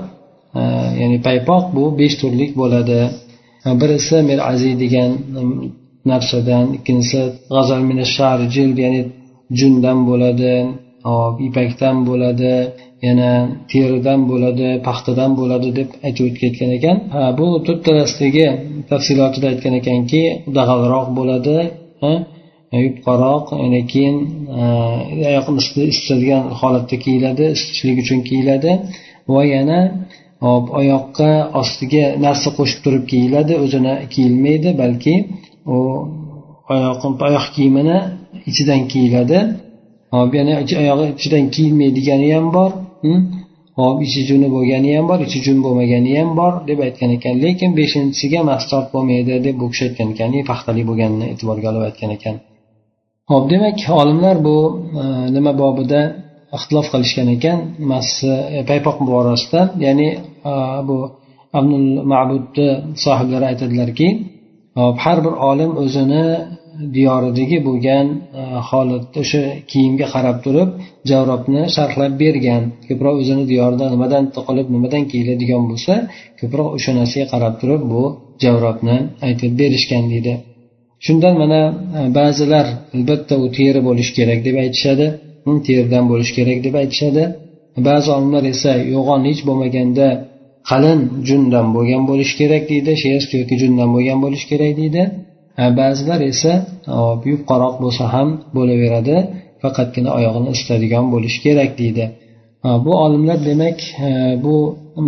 e, 0.59 0.61
ya'ni 1.01 1.17
paypoq 1.27 1.63
bu 1.75 1.83
besh 1.99 2.15
turlik 2.21 2.51
bo'ladi. 2.61 2.99
Birisi 3.81 4.17
mir 4.29 4.39
aziz 4.51 4.73
degan 4.83 5.11
narsadan 6.11 6.65
ikkinchisi 6.77 7.21
g'azal 7.53 7.81
ya'ni 8.83 9.01
jundan 9.59 9.97
bo'ladi. 10.09 10.53
Hop 11.07 11.35
ipakdan 11.47 11.95
bo'ladi 12.09 12.53
yana 13.07 13.31
teridan 13.71 14.19
bo'ladi 14.31 14.67
paxtadan 14.87 15.31
bo'ladi 15.39 15.69
deb 15.79 15.89
aytib 16.05 16.23
o'tib 16.27 16.39
ketgan 16.43 16.71
ekan. 16.77 16.97
Ha 17.13 17.23
bu 17.39 17.47
to'rttalasidagi 17.67 18.47
tafsilotida 18.91 19.47
aytgan 19.53 19.73
ekanki 19.81 20.21
dag'alroq 20.57 21.07
bo'ladi 21.19 21.57
yupqaroq 22.85 23.45
yana 23.63 23.81
keyin 23.91 24.17
oyoqni 25.29 25.61
isitadigan 25.93 26.43
holatda 26.59 26.95
kiyiladi 27.05 27.45
isitishlik 27.55 27.97
uchun 28.03 28.19
kiyiladi 28.27 28.71
va 29.33 29.43
yana 29.55 29.79
hop 30.45 30.65
oyoqqa 30.79 31.29
ostiga 31.61 32.05
narsa 32.25 32.49
qo'shib 32.57 32.79
turib 32.85 33.03
kiyiladi 33.11 33.53
o'zini 33.63 33.93
kiyilmaydi 34.13 34.69
balki 34.81 35.15
u 35.75 35.77
oyoq 36.73 37.01
oyoq 37.27 37.45
kiyimini 37.55 37.97
ichidan 38.49 38.81
kiyiladi. 38.91 39.37
Hop 40.13 40.31
yana 40.39 40.53
oyog'i 40.81 41.05
ichidan 41.15 41.45
kiyilmaydigani 41.55 42.27
ham 42.35 42.47
bor 42.57 42.71
hop 43.79 43.97
ichi 44.05 44.21
juni 44.29 44.47
bo'lgani 44.55 44.89
ham 44.97 45.05
bor 45.11 45.19
ichi 45.27 45.39
jun 45.45 45.57
bo'lmagani 45.65 46.11
ham 46.19 46.29
bor 46.39 46.53
deb 46.69 46.79
aytgan 46.87 47.09
ekan. 47.17 47.33
Lekin 47.45 47.71
beshinchisiga 47.79 48.39
mastort 48.51 48.87
bo'lmaydi 48.93 49.33
deb 49.45 49.55
bu 49.61 49.65
kishi 49.71 49.83
aytgan 49.87 50.09
ekan 50.13 50.31
paxtali 50.51 50.83
bo'lganini 50.89 51.25
e'tiborga 51.33 51.67
olib 51.71 51.83
aytgan 51.89 52.11
ekan. 52.17 52.35
Ho'p 53.31 53.45
demak 53.53 53.77
olimlar 54.01 54.35
bu 54.47 54.57
e, 55.01 55.03
nima 55.35 55.51
bobida 55.61 56.01
ixtilof 56.57 56.87
qilishgan 56.93 57.27
ekan? 57.35 57.57
Massi 57.91 58.31
e, 58.57 58.59
paypoq 58.69 58.97
borasida 59.09 59.61
ya'ni 59.85 60.09
e, 60.51 60.53
bu 60.87 60.97
abnul 61.57 61.87
mabudni 62.11 62.67
sohiblari 63.05 63.45
aytadilarki 63.51 64.07
har 65.03 65.17
bir 65.25 65.33
olim 65.49 65.71
o'zini 65.83 66.23
diyoridagi 66.97 67.57
bo'lgan 67.67 68.07
e, 68.39 68.41
holatda 68.69 69.19
o'sha 69.23 69.41
kiyimga 69.71 70.07
qarab 70.15 70.37
turib 70.45 70.69
javrobni 71.09 71.63
sharhlab 71.75 72.13
bergan. 72.23 72.63
Ko'proq 72.87 73.15
o'zini 73.21 73.43
diyorida 73.51 73.85
nimadan 73.93 74.23
to'qilib 74.35 74.67
nimadan 74.75 75.03
kiyiladigan 75.11 75.63
bo'lsa 75.69 75.93
ko'proq 76.39 76.69
o'sha 76.77 76.91
narsaga 76.99 77.25
qarab 77.33 77.53
turib 77.61 77.81
bu 77.93 78.03
javrobni 78.43 78.97
aytib 79.27 79.51
berishgan 79.61 80.03
deydi 80.13 80.33
shundan 81.05 81.33
mana 81.41 81.61
e, 81.97 81.99
ba'zilar 82.19 82.65
albatta 82.95 83.35
u 83.43 83.45
teri 83.57 83.81
bo'lishi 83.87 84.11
kerak 84.19 84.39
deb 84.47 84.55
aytishadi 84.63 85.07
teridan 85.67 86.03
bo'lishi 86.11 86.33
kerak 86.37 86.59
deb 86.65 86.75
aytishadi. 86.81 87.23
Ba'zi 87.87 88.09
olimlar 88.15 88.43
esa 88.53 88.71
yo'g'on 88.95 89.21
hech 89.29 89.41
bo'lmaganda 89.47 90.07
qalin 90.69 90.99
jundan 91.27 91.67
bo'lgan 91.75 92.03
bo'lishi 92.09 92.35
kerak 92.41 92.63
deydi 92.71 92.91
shest 93.03 93.29
yoki 93.37 93.55
jundan 93.61 93.89
bo'lgan 93.95 94.19
bo'lishi 94.23 94.45
kerak 94.51 94.73
deydi. 94.81 95.03
Ba'zilar 95.79 96.19
esa 96.31 96.53
yupqaroq 97.31 97.75
bo'lsa 97.83 98.03
ham 98.13 98.29
bo'laveradi 98.57 99.17
faqatgina 99.61 100.09
oyog'ini 100.17 100.49
isitadigan 100.55 101.05
bo'lishi 101.13 101.39
kerak 101.45 101.71
deydi. 101.81 102.05
Bu 102.85 102.91
olimlar 103.05 103.39
demak 103.49 103.77
bu 104.45 104.55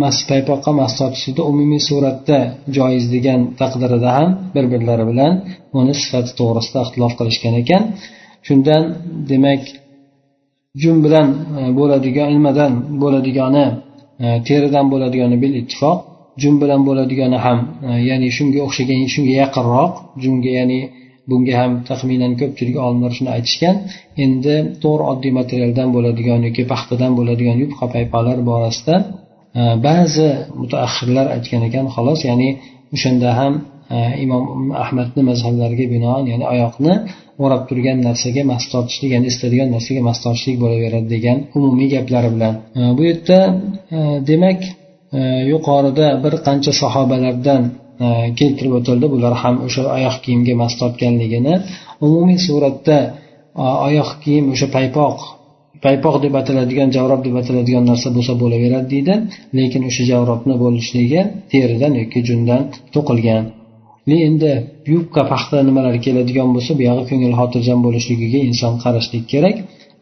mas 0.02 0.16
paypoqqa 0.30 0.70
mas 0.80 0.92
tortishlikda 0.98 1.42
umumiy 1.52 1.82
suratda 1.88 2.38
joiz 2.76 3.04
degan 3.14 3.40
taqdirida 3.60 4.10
ham 4.18 4.28
bir 4.54 4.64
birlari 4.72 5.04
bilan 5.10 5.32
uni 5.78 5.94
sifati 6.02 6.32
to'g'risida 6.40 6.78
ixtilof 6.84 7.12
qilishgan 7.18 7.54
ekan. 7.62 7.82
Shundan 8.46 8.82
demak 9.30 9.62
jun 10.82 10.96
bilan 11.04 11.28
bo'ladigan 11.78 12.28
nimadan 12.36 12.72
bo'ladigani 13.02 13.66
teridan 14.48 14.86
bo'ladigani 14.92 15.36
bil 15.42 15.52
ittifoq. 15.60 15.98
Jun 16.42 16.54
bilan 16.62 16.80
bo'ladigani 16.88 17.38
ham 17.46 17.58
e, 17.88 17.90
ya'ni 18.08 18.28
shunga 18.36 18.60
o'xshagan 18.66 18.98
shunga 19.14 19.34
yaqinroq 19.42 19.92
junga 20.22 20.50
ya'ni 20.58 20.80
bunga 21.30 21.54
ham 21.60 21.72
taxminan 21.88 22.32
ko'pchilik 22.40 22.76
olimlar 22.86 23.10
shuni 23.16 23.30
aytishgan 23.36 23.76
endi 24.24 24.54
to'g'ri 24.82 25.04
oddiy 25.12 25.32
materialdan 25.40 25.88
bo'ladigan 25.96 26.40
yoki 26.46 26.62
paxtadan 26.72 27.12
bo'ladigan 27.18 27.56
yupqa 27.64 27.86
paypalar 27.94 28.38
borasida 28.50 28.96
e, 29.60 29.62
ba'zi 29.86 30.28
mutaaxirlar 30.60 31.26
aytgan 31.36 31.62
ekan 31.68 31.86
xolos 31.94 32.20
ya'ni 32.28 32.48
o'shanda 32.94 33.30
ham 33.40 33.52
e, 33.96 33.98
imom 34.24 34.44
ahmadni 34.84 35.22
mazhablariga 35.30 35.86
binoan 35.94 36.24
ya'ni 36.32 36.44
oyoqni 36.54 36.94
o'rab 37.44 37.62
turgan 37.68 37.98
narsaga 38.08 38.42
mas 38.52 38.64
tortishlik 38.72 39.10
ya'ni 39.14 39.26
istadigan 39.32 39.68
narsaga 39.76 40.00
mas 40.08 40.18
tortishlik 40.24 40.56
bo'laveradi 40.62 41.08
degan 41.14 41.38
umumiy 41.58 41.88
gaplari 41.94 42.28
bilan. 42.34 42.54
Bu 42.96 43.02
yerda 43.08 43.38
demak 44.30 44.60
yuqorida 45.52 46.06
bir 46.24 46.34
qancha 46.46 46.72
sahobalardan 46.82 47.62
e, 48.04 48.06
keltirib 48.38 48.72
o'tildi. 48.78 49.06
Bular 49.14 49.34
ham 49.42 49.56
o'sha 49.66 49.82
oyoq 49.96 50.16
kiyimga 50.24 50.54
mas 50.62 50.72
tortganligini. 50.80 51.54
Umumiy 52.06 52.38
suratda 52.46 52.98
e, 53.62 53.64
oyoq 53.88 54.10
kiyim 54.22 54.46
o'sha 54.54 54.66
paypoq 54.76 55.18
paypoq 55.84 56.16
deb 56.24 56.34
ataladigan 56.40 56.88
javrob 56.96 57.20
deb 57.26 57.34
ataladigan 57.42 57.84
narsa 57.90 58.08
bo'lsa 58.16 58.32
bo'laveradi 58.42 58.88
deydi. 58.94 59.14
Lekin 59.58 59.82
o'sha 59.90 60.02
javrobni 60.12 60.54
bo'lishligi 60.64 61.20
teridan 61.52 61.92
yoki 62.00 62.20
jundan 62.28 62.62
to'qilgan. 62.94 63.44
Endi 64.28 64.52
yubka 64.92 65.22
paxta 65.32 65.56
nimalar 65.68 65.94
keladigan 66.06 66.48
bo'lsa 66.54 66.72
buyog'i 66.80 67.04
ko'ngil 67.10 67.32
xotirjam 67.40 67.78
bo'lishligiga 67.86 68.40
inson 68.50 68.74
qarashlik 68.84 69.24
kerak. 69.32 69.56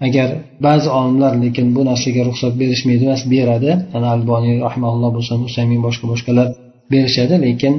Agar 0.06 0.28
ba'zi 0.66 0.88
olimlar 0.98 1.32
lekin 1.44 1.66
bu 1.76 1.80
narsaga 1.90 2.22
ruxsat 2.28 2.52
berishmaydi 2.60 3.02
emas 3.08 3.22
beradi 3.34 3.70
ana 3.96 4.06
alboniy 4.14 4.56
rahmaulloh 4.66 5.10
bo'lsin 5.16 5.38
usaymin 5.48 5.80
boshqa 5.86 6.04
boshqalar 6.12 6.48
berishadi 6.92 7.34
lekin 7.46 7.74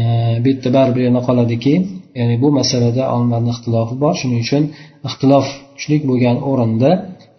e, 0.00 0.02
bu 0.42 0.48
yerda 0.52 0.68
baribir 0.76 1.02
yana 1.08 1.20
qoladiki 1.28 1.74
ya'ni 2.18 2.36
bu 2.42 2.48
masalada 2.58 3.02
olimlarni 3.14 3.50
ixtilofi 3.54 3.94
bor. 4.02 4.14
Shuning 4.20 4.40
uchun 4.46 4.62
ixtilof 5.08 5.46
kuchlik 5.76 6.02
bo'lgan 6.10 6.36
o'rinda 6.50 6.90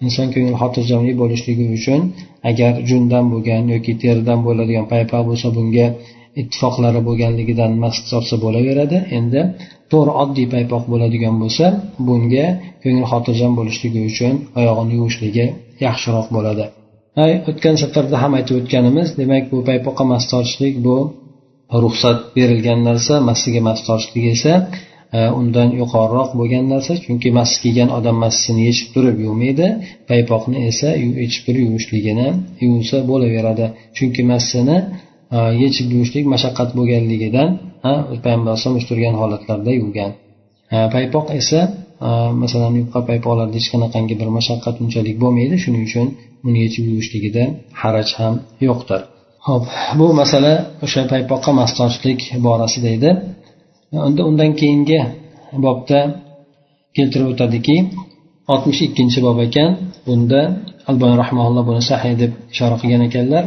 inson 0.06 0.28
ko'ngil 0.34 0.56
xotirjamlik 0.62 1.16
bo'lishligi 1.22 1.66
uchun 1.78 2.00
agar 2.50 2.74
jundan 2.90 3.26
bo'lgan 3.34 3.64
yoki 3.74 3.94
teridan 4.04 4.40
bo'ladigan 4.48 4.86
paypoq 4.94 5.24
bo'lsa 5.30 5.48
bunga 5.58 5.88
ittifoqlari 6.42 7.02
bo'lganligidan 7.08 7.72
mast 7.84 8.02
hisobsa 8.06 8.36
bo'laveradi. 8.46 8.98
Endi 9.18 9.42
to'g'ri 9.92 10.12
oddiy 10.24 10.48
paypoq 10.56 10.84
bo'ladigan 10.92 11.36
bo'lsa 11.42 11.66
bunga 12.08 12.46
ko'ngil 12.84 13.06
xotirjam 13.12 13.52
bo'lishligi 13.60 14.02
uchun 14.10 14.34
oyog'ini 14.60 14.94
yuvishligi 15.00 15.46
yaxshiroq 15.86 16.28
bo'ladi. 16.36 16.66
O'tgan 17.50 17.76
safarda 17.84 18.16
ham 18.24 18.32
aytib 18.40 18.56
o'tganimiz 18.62 19.10
demak 19.20 19.44
bu 19.52 19.58
paypoqqa 19.70 20.04
mas 20.12 20.24
tortishlik 20.32 20.76
bu 20.86 20.98
ruxsat 21.84 22.18
berilgan 22.36 22.80
narsa 22.90 23.14
massiga 23.30 23.62
mas 23.68 23.80
tortishlik 23.88 24.26
esa 24.36 24.54
e, 25.18 25.20
undan 25.40 25.70
yuqoriroq 25.82 26.30
bo'lgan 26.40 26.66
narsa 26.74 26.94
chunki 27.06 27.30
mas 27.38 27.52
kiygan 27.62 27.90
odam 27.98 28.18
massini 28.24 28.62
yechib 28.70 28.88
turib 28.96 29.18
yuvmaydi 29.26 29.68
paypoqni 30.10 30.58
esa 30.72 30.90
yechib 31.24 31.42
turib 31.46 31.64
yuvishligini 31.68 32.28
yuvsa 32.66 32.98
bo'laveradi. 33.10 33.66
Chunki 33.98 34.24
massini 34.32 34.78
yechib 35.64 35.88
yuvishlik 35.94 36.26
mashaqqat 36.34 36.70
bo'lganligidan 36.78 37.50
payg'ambar 38.24 38.50
alayhisalom 38.54 38.84
turgan 38.90 39.16
holatlarda 39.22 39.72
yuvgan. 39.80 40.12
Paypoq 40.94 41.28
esa 41.40 41.60
masalan 42.44 42.74
yupqa 42.82 43.00
paypoqlarda 43.10 43.56
hech 43.60 43.70
qanaqangi 43.74 44.16
bir 44.22 44.30
mashaqqat 44.38 44.76
unchalik 44.84 45.16
bo'lmaydi. 45.24 45.56
Shuning 45.64 45.84
uchun 45.90 46.08
uni 46.48 46.60
yechib 46.66 46.84
yuvishligida 46.92 47.44
haraj 47.82 48.10
ham 48.20 48.34
yo'qdir. 48.68 49.02
Ho'p 49.48 49.64
bu 50.00 50.08
masala 50.22 50.54
o'sha 50.86 51.02
paypoqqa 51.14 51.52
mas 51.60 51.72
tortishlik 51.78 52.20
borasida 52.46 52.90
edi. 52.98 53.10
Unda 54.08 54.22
undan 54.30 54.52
keyingi 54.60 55.00
bobda 55.66 56.00
keltirib 56.96 57.28
o'tadiki 57.34 57.76
oltmish 58.54 58.82
ikkinchi 58.88 59.20
bob 59.28 59.38
ekan. 59.48 59.70
Bunda 60.08 60.42
albani 60.90 61.16
rahmaulloh 61.24 61.64
buni 61.70 61.82
sahiy 61.92 62.16
deb 62.22 62.32
ishora 62.54 62.76
qilgan 62.82 63.02
ekanlar. 63.10 63.44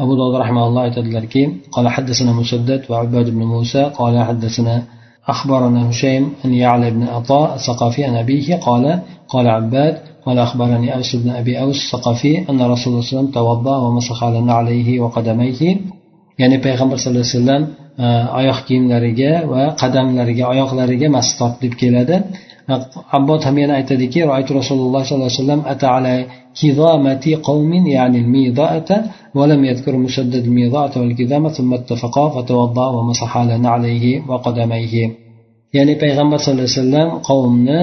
أبو 0.00 0.12
داود 0.16 0.34
رحمه 0.34 0.66
الله 0.68 0.86
يتدلركي 0.86 1.44
قال 1.72 1.88
حدثنا 1.88 2.32
مسدد 2.32 2.80
وعباد 2.90 3.30
بن 3.30 3.42
موسى 3.54 3.82
قال 3.98 4.24
حدثنا 4.24 4.82
أخبرنا 5.28 5.90
هشيم 5.90 6.32
أن 6.44 6.54
يعلى 6.54 6.90
بن 6.90 7.02
عطاء 7.02 7.54
الثقفي 7.54 8.04
عن 8.04 8.14
أبيه 8.16 8.56
قال 8.56 8.84
قال 9.28 9.48
عباد 9.48 9.94
قال 10.26 10.38
أخبرني 10.38 10.94
أوس 10.94 11.16
بن 11.16 11.30
أبي 11.30 11.60
أوس 11.60 11.78
الثقفي 11.84 12.50
أن 12.50 12.62
رسول 12.62 12.62
الله 12.66 12.74
صلى 12.76 12.90
الله 12.90 12.98
عليه 12.98 13.16
وسلم 13.18 13.30
توضأ 13.30 13.76
ومسح 13.76 14.24
على 14.24 14.40
نعليه 14.40 15.00
وقدميه 15.00 15.62
ya'ni 16.40 16.56
payg'ambar 16.66 16.96
sallallohu 16.98 17.26
alayhi 17.26 17.38
vasallam 17.38 17.62
oyoq 18.40 18.58
kiyimlariga 18.66 19.32
va 19.52 19.64
qadamlariga 19.82 20.44
oyoqlariga 20.52 21.08
mas 21.16 21.28
tortib 21.38 21.60
deb 21.62 21.74
keladi 21.82 22.16
abbod 23.18 23.40
ham 23.46 23.56
yana 23.62 23.74
aytadiki 23.80 24.20
rasululloh 24.60 25.02
sollallohu 25.04 25.30
alayhi 25.30 25.40
vasallam 25.40 25.62
ata 25.72 25.86
ala 25.96 26.14
kizamati 26.58 27.30
qawmin 27.48 27.84
ya'ni 27.96 28.18
al-mida'ata 28.24 28.96
ولم 29.34 29.64
يذكر 29.64 29.96
مسدد 29.96 30.44
الميضاءة 30.44 30.94
والكذامة 31.00 31.48
ثم 31.48 31.74
اتفقا 31.74 32.24
فتوضأ 32.34 32.86
ومسح 32.96 33.36
على 33.36 33.58
نعليه 33.58 34.04
وقدميه 34.28 34.94
ya'ni 35.76 35.94
payg'ambar 36.02 36.38
sallallohu 36.38 36.68
alayhi 36.68 36.78
vasallam 36.80 37.08
qavmni 37.28 37.80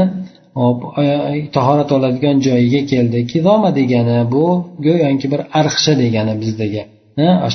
tahorat 1.56 1.89
oladigan 1.98 2.38
joyiga 2.48 2.82
keldi 2.92 3.20
kizoma 3.32 3.70
degani 3.80 4.18
bu 4.34 4.46
go'yoki 4.86 5.28
bir 5.32 5.42
ariqcha 5.60 5.94
degani 6.04 6.34
bizdagi 6.42 6.82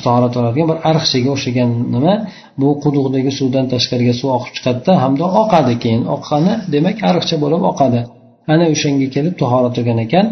Tahorat 0.06 0.34
oladigan 0.40 0.68
bir 0.72 0.78
ariqchaga 0.90 1.30
o'xshagan 1.36 1.70
nima? 1.96 2.14
Bu 2.62 2.70
quduqdagi 2.84 3.32
suvdan 3.40 3.66
tashqariga 3.74 4.14
suv 4.20 4.30
oqib 4.38 4.52
chiqadida 4.58 4.92
hamda 5.04 5.26
oqadi 5.42 5.74
keyin. 5.84 6.04
Oqqani 6.16 6.54
demak 6.74 6.98
ariqcha 7.10 7.36
bo'lib 7.44 7.64
oqadi. 7.72 8.00
Ana 8.54 8.66
o'shanga 8.74 9.08
kelib 9.16 9.36
tahorat 9.42 9.76
olgan 9.80 10.00
ekan. 10.06 10.28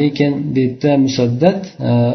Lekin 0.00 0.32
bu 0.54 0.58
yerda 0.64 0.90
musaddat 1.06 1.60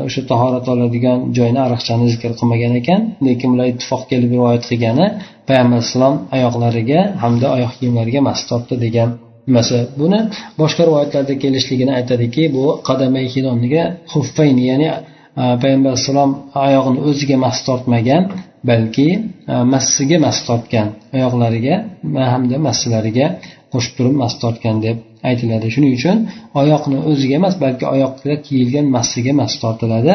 o'sha 0.07 0.21
tahorat 0.31 0.65
oladigan 0.73 1.19
joyni 1.37 1.59
ariqchani 1.67 2.05
zikr 2.13 2.31
qilmagan 2.39 2.73
ekan. 2.81 3.01
Lekin 3.27 3.49
bular 3.53 3.67
ittifoq 3.73 4.03
kelib 4.11 4.29
rivoyat 4.35 4.63
qilgani 4.69 5.05
payg'ambar 5.47 5.77
alayhissalom 5.77 6.15
oyoqlariga 6.35 6.99
hamda 7.23 7.47
oyoq 7.55 7.73
kiyimlariga 7.77 8.19
mas 8.29 8.39
topdi 8.49 8.75
degan 8.85 9.09
nimasi. 9.47 9.77
Buni 10.01 10.19
boshqa 10.61 10.81
rivoyatlarda 10.89 11.33
kelishligini 11.43 11.91
aytadiki 11.99 12.43
bu 12.55 12.65
qadamay 12.87 13.25
hiloniga 13.33 13.83
huffayni 14.13 14.63
ya'ni 14.71 14.89
Э, 15.41 15.43
payg'ambar 15.61 15.89
alayhissalom 15.91 16.31
oyog'ini 16.65 16.99
o'ziga 17.09 17.37
mas 17.45 17.57
tortmagan 17.67 18.23
balki 18.69 19.09
e, 19.51 19.53
massiga 19.73 20.17
mas 20.25 20.37
tortgan 20.47 20.87
oyoqlariga 21.15 21.75
e, 22.19 22.23
hamda 22.33 22.57
massilariga 22.67 23.27
qo'shib 23.73 23.93
turib 23.97 24.15
mas 24.23 24.33
tortgan 24.41 24.77
deb 24.85 24.97
aytiladi. 25.29 25.67
Shuning 25.75 25.93
uchun 25.99 26.17
oyoqni 26.61 26.97
o'ziga 27.09 27.35
emas 27.41 27.55
balki 27.63 27.85
oyoqga 27.93 28.33
kiyilgan 28.45 28.85
massiga 28.97 29.31
mas 29.41 29.53
tortiladi. 29.63 30.13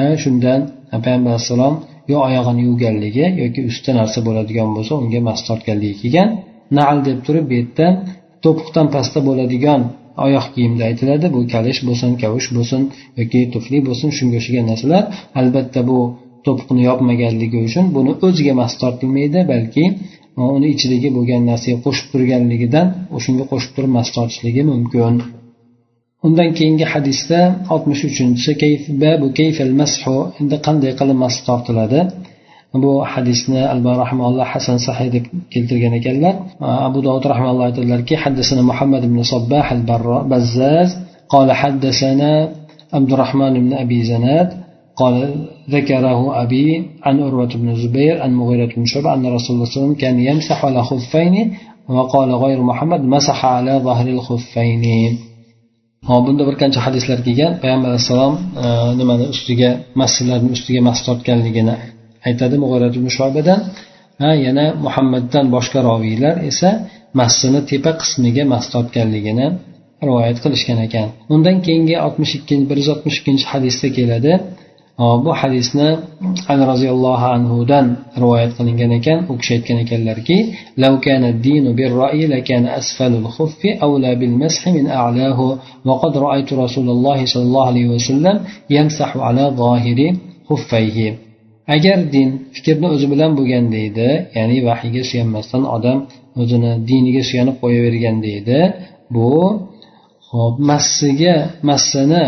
E, 0.00 0.02
shundan 0.22 0.60
payg'ambar 1.04 1.30
alayhissalom 1.32 1.74
yo 2.12 2.16
oyog'ini 2.28 2.62
yuvganligi 2.68 3.26
yoki 3.42 3.60
ustida 3.70 3.92
narsa 4.00 4.18
bo'ladigan 4.28 4.68
bo'lsa 4.76 4.92
unga 5.02 5.20
mas 5.28 5.40
tortganligi 5.48 5.96
kelgan. 6.02 6.28
Nal 6.78 6.96
deb 7.08 7.18
turib 7.26 7.44
bu 7.50 7.54
yerda 7.60 7.86
to'piqdan 8.44 8.86
pastda 8.94 9.20
bo'ladigan 9.28 9.80
oyoq 10.26 10.46
kiyimda 10.54 10.82
aytiladi. 10.90 11.26
Bu 11.34 11.40
kalish 11.54 11.80
bo'lsin 11.88 12.10
kavush 12.22 12.48
bo'lsin 12.56 12.82
yoki 13.20 13.40
tufli 13.54 13.78
bo'lsin 13.88 14.08
shunga 14.18 14.36
o'xshagan 14.40 14.66
narsalar. 14.70 15.02
Albatta 15.40 15.80
bu 15.90 15.98
to'piqni 16.46 16.82
yopmaganligi 16.90 17.58
uchun 17.68 17.84
buni 17.96 18.12
o'ziga 18.26 18.52
mas 18.60 18.72
tortilmaydi 18.82 19.40
balki 19.52 19.84
uni 20.56 20.68
ichidagi 20.74 21.08
bo'lgan 21.16 21.42
narsaga 21.50 21.78
qo'shib 21.86 22.06
turganligidan 22.12 22.86
shunga 23.24 23.44
qo'shib 23.52 23.72
turib 23.76 23.92
mas 23.98 24.08
tortishligi 24.16 24.62
mumkin. 24.72 25.14
Undan 26.26 26.50
keyingi 26.58 26.86
hadisda 26.92 27.40
oltmish 27.74 28.02
uchinchisi 28.10 28.52
endi 30.40 30.56
qanday 30.66 30.92
qilib 31.00 31.18
mas 31.24 31.34
tortiladi? 31.48 32.00
bu 32.83 32.91
hadisni 33.13 33.61
alba 33.73 33.91
rahmaulloh 34.03 34.45
hasan 34.53 34.77
sahiy 34.87 35.09
deb 35.15 35.25
keltirgan 35.53 35.93
ekanlar 35.99 36.35
abu 36.87 36.99
dovud 37.05 37.23
rahmaulloh 37.33 37.65
aytadilarki 37.69 38.15
haddasana 38.23 38.63
muhammad 38.71 39.01
ibn 39.09 39.17
sobbah 39.33 39.65
al 39.75 39.81
bazzaz 40.31 40.89
قال 41.33 41.51
حدثنا 41.51 42.31
عبد 42.93 43.13
الرحمن 43.13 43.53
بن 43.53 43.73
أبي 43.73 44.03
زناد 44.03 44.49
قال 44.95 45.15
ذكره 45.69 46.41
أبي 46.43 46.67
عن 47.03 47.19
أروة 47.19 47.51
بن 47.55 47.69
الزبير 47.69 48.21
عن 48.21 48.33
مغيرة 48.33 48.75
بن 48.75 48.85
شعبة 48.85 49.13
أن 49.13 49.25
رسول 49.25 49.29
الله 49.29 49.39
صلى 49.39 49.51
الله 49.55 49.69
عليه 49.69 49.77
وسلم 49.77 49.93
كان 49.93 50.19
يمسح 50.19 50.65
على 50.65 50.83
خفين 50.83 51.53
وقال 51.89 52.29
غير 52.35 52.61
محمد 52.61 53.01
مسح 53.01 53.45
على 53.45 53.73
ظهر 53.83 54.07
الخفين 54.07 54.83
hop 56.09 56.27
bunda 56.27 56.43
bir 56.47 56.55
qancha 56.61 56.79
hadislar 56.87 57.17
kelgan 57.25 57.51
payg'ambar 57.61 57.89
alayhissalom 57.91 58.33
e, 58.63 58.67
nimani 58.99 59.25
ustiga 59.33 59.69
masjidlarni 60.01 60.49
ustiga 60.55 60.81
mas 60.87 60.99
tortganligini 61.07 61.75
aytadi 62.27 62.55
mug'orat 62.63 62.93
shobadan 63.17 63.59
ha 64.21 64.29
yana 64.45 64.65
muhammaddan 64.85 65.45
boshqa 65.55 65.79
roviylar 65.89 66.35
esa 66.49 66.69
massini 67.19 67.59
tepa 67.69 67.91
qismiga 68.01 68.43
mas 68.53 68.65
tortganligini 68.73 69.47
rivoyat 70.07 70.37
qilishgan 70.43 70.79
ekan 70.87 71.07
undan 71.33 71.55
keyingi 71.65 71.95
oltmish 72.05 72.33
ikkinchi 72.39 72.65
bir 72.69 72.77
yuz 72.81 72.89
oltmish 72.93 73.17
ikkinchi 73.19 73.45
hadisda 73.51 73.87
keladi 73.97 74.33
bu 75.25 75.31
hadisni 75.41 75.89
ali 76.51 76.63
roziyallohu 76.71 77.25
anhudan 77.35 77.85
rivoyat 78.23 78.51
qilingan 78.57 78.91
ekan 78.99 79.19
u 79.31 79.33
kishi 79.39 79.51
aytgan 79.57 79.77
ekanlarki 79.85 80.37
أسفل 82.79 83.13
الخف 83.21 83.61
أولى 83.85 84.11
بالمسح 84.19 84.61
من 84.77 84.85
أعلاه 84.99 85.39
وقد 85.85 86.13
رأيت 86.17 86.49
رسول 86.53 86.87
الله 86.95 87.19
صلى 87.25 87.43
الله 87.43 87.65
عليه 87.71 87.87
وسلم 87.95 88.35
يمسح 88.77 89.09
على 89.17 89.43
ظاهر 89.61 89.99
خفيه 90.49 90.97
agar 91.74 91.98
din 92.14 92.28
fikrni 92.54 92.86
o'zi 92.94 93.06
bilan 93.12 93.30
bo'lganda 93.38 93.78
edi 93.88 94.10
ya'ni 94.36 94.56
vahiyga 94.68 95.02
suyanmasdan 95.10 95.62
odam 95.76 95.98
o'zini 96.40 96.72
diniga 96.90 97.22
suyanib 97.28 97.56
qo'yaverganda 97.62 98.28
edi 98.40 98.60
bu 99.14 99.30
hop 100.30 100.54
massiga 100.70 101.34
massani 101.70 102.24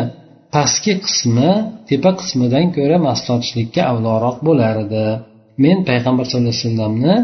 pastki 0.55 0.93
qismi 1.07 1.51
tepa 1.89 2.11
qismidan 2.21 2.65
ko'ra 2.77 2.97
mas 3.07 3.21
tortishlikka 3.27 3.81
avloroq 3.91 4.37
bo'lar 4.49 4.75
edi 4.87 5.07
men 5.65 5.77
payg'ambar 5.89 6.25
sallallohu 6.27 6.53
alayhi 6.55 6.65
vasallamni 6.67 7.15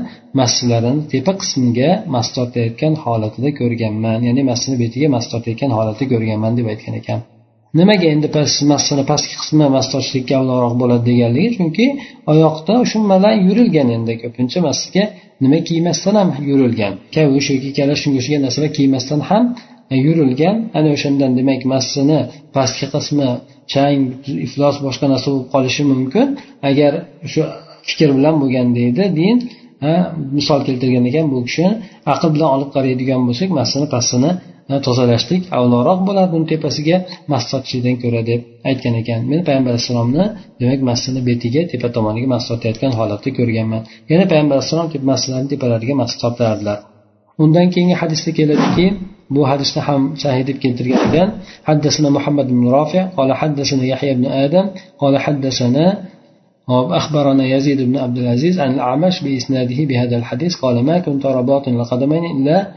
masjidlarini 0.41 1.03
tepa 1.13 1.33
qismiga 1.41 1.91
mas 2.15 2.27
tortayotgan 2.37 2.95
holatida 3.05 3.51
ko'rganman 3.61 4.19
ya'ni 4.29 4.43
massini 4.51 4.77
betiga 4.83 5.07
mas 5.17 5.25
tortayotgan 5.33 5.71
holatda 5.79 6.05
ko'rganman 6.13 6.53
deb 6.59 6.67
aytgan 6.73 6.95
ekan. 7.03 7.21
Nimaga 7.79 8.07
endi 8.15 8.29
massani 8.73 9.05
pastki 9.11 9.35
qismi 9.43 9.67
mas 9.77 9.87
tortishlikka 9.93 10.35
avloroq 10.41 10.75
bo'ladi 10.83 11.05
deganligi 11.11 11.51
chunki 11.57 11.87
oyoqda 12.33 12.75
shu 12.91 12.99
bilan 13.13 13.35
yurilgan 13.47 13.89
endi 13.97 14.13
ko'pincha 14.23 14.59
masjidga 14.69 15.05
nima 15.43 15.59
kiymasdan 15.69 16.15
ham 16.21 16.29
yurilgan. 16.51 16.93
Kavush 17.15 17.49
yoki 17.55 17.71
kalash 17.79 18.01
shunga 18.03 18.19
o'xshagan 18.21 18.43
narsalar 18.47 18.71
kiymasdan 18.79 19.21
ham 19.29 19.45
yurilgan. 20.07 20.57
Ana 20.79 20.89
o'shandan 20.97 21.31
demak 21.39 21.63
massini 21.73 22.19
pastki 22.57 22.87
qismi 22.95 23.29
chang 23.73 24.01
iflos 24.47 24.77
boshqa 24.87 25.07
narsa 25.13 25.27
bo'lib 25.33 25.49
qolishi 25.55 25.83
mumkin. 25.93 26.27
Agar 26.71 26.93
shu 27.33 27.43
fikr 27.89 28.09
bilan 28.17 28.35
bo'lgan 28.43 28.69
deydi 28.79 29.05
din 29.21 29.37
misol 30.39 30.61
keltirgan 30.67 31.05
ekan 31.11 31.27
bu 31.33 31.39
kishi 31.49 31.67
aql 32.13 32.29
bilan 32.35 32.49
olib 32.57 32.71
qaraydigan 32.77 33.21
bo'lsak 33.29 33.51
massani 33.59 33.87
pastini 33.95 34.31
tozalashlik 34.87 35.43
avvalroq 35.59 36.01
bo'ladi 36.09 36.33
uni 36.39 36.47
tepasiga 36.53 36.97
mast 37.33 37.47
sotishlikdan 37.53 37.97
ko'ra 38.03 38.21
deb 38.31 38.41
aytgan 38.69 38.95
ekan. 39.03 39.21
Men 39.31 39.41
payg'ambar 39.47 39.71
alayhissalomni 39.75 40.25
demak 40.61 40.81
mastini 40.91 41.21
betiga 41.29 41.61
tepa 41.73 41.89
tomoniga 41.97 42.29
mast 42.35 42.47
sotayotgan 42.51 42.93
holatda 42.99 43.29
ko'rganman. 43.39 43.83
Yana 44.11 44.25
payg'ambar 44.31 44.55
alayhissalom 44.57 44.89
mastlarni 45.11 45.49
tepalariga 45.53 45.95
mast 46.03 46.17
sotardilar 46.23 46.79
undan 47.43 47.67
keyingi 47.73 47.97
hadisda 48.03 48.31
keladiki 48.39 48.87
bu 49.35 49.41
hadisni 49.51 49.81
ham 49.89 50.03
sahiy 50.23 50.45
deb 50.49 50.59
keltirgan 50.65 51.01
ekan. 51.09 51.29
Haddasini 51.69 52.11
muhammad 52.17 52.47
ibn 52.55 52.65
rofi 52.77 53.01
qola 53.17 53.35
haddasini 53.41 53.85
yahya 53.93 54.11
ibn 54.17 54.25
adam 54.45 54.67
qola 55.03 55.19
haddasini 55.27 55.87
حدثنا 56.72 56.98
أخبرنا 56.98 57.46
يزيد 57.46 57.82
بن 57.82 57.98
عبد 57.98 58.18
العزيز 58.18 58.60
عن 58.60 58.74
الأعمش 58.74 59.24
بإسناده 59.24 59.80
بهذا 59.90 60.18
الحديث 60.18 60.56
قال 60.56 60.86
ما 60.86 61.00
كنت 61.00 61.26
أرى 61.26 61.44
باطن 61.44 61.72
القدمين 61.80 62.24
إلا 62.36 62.68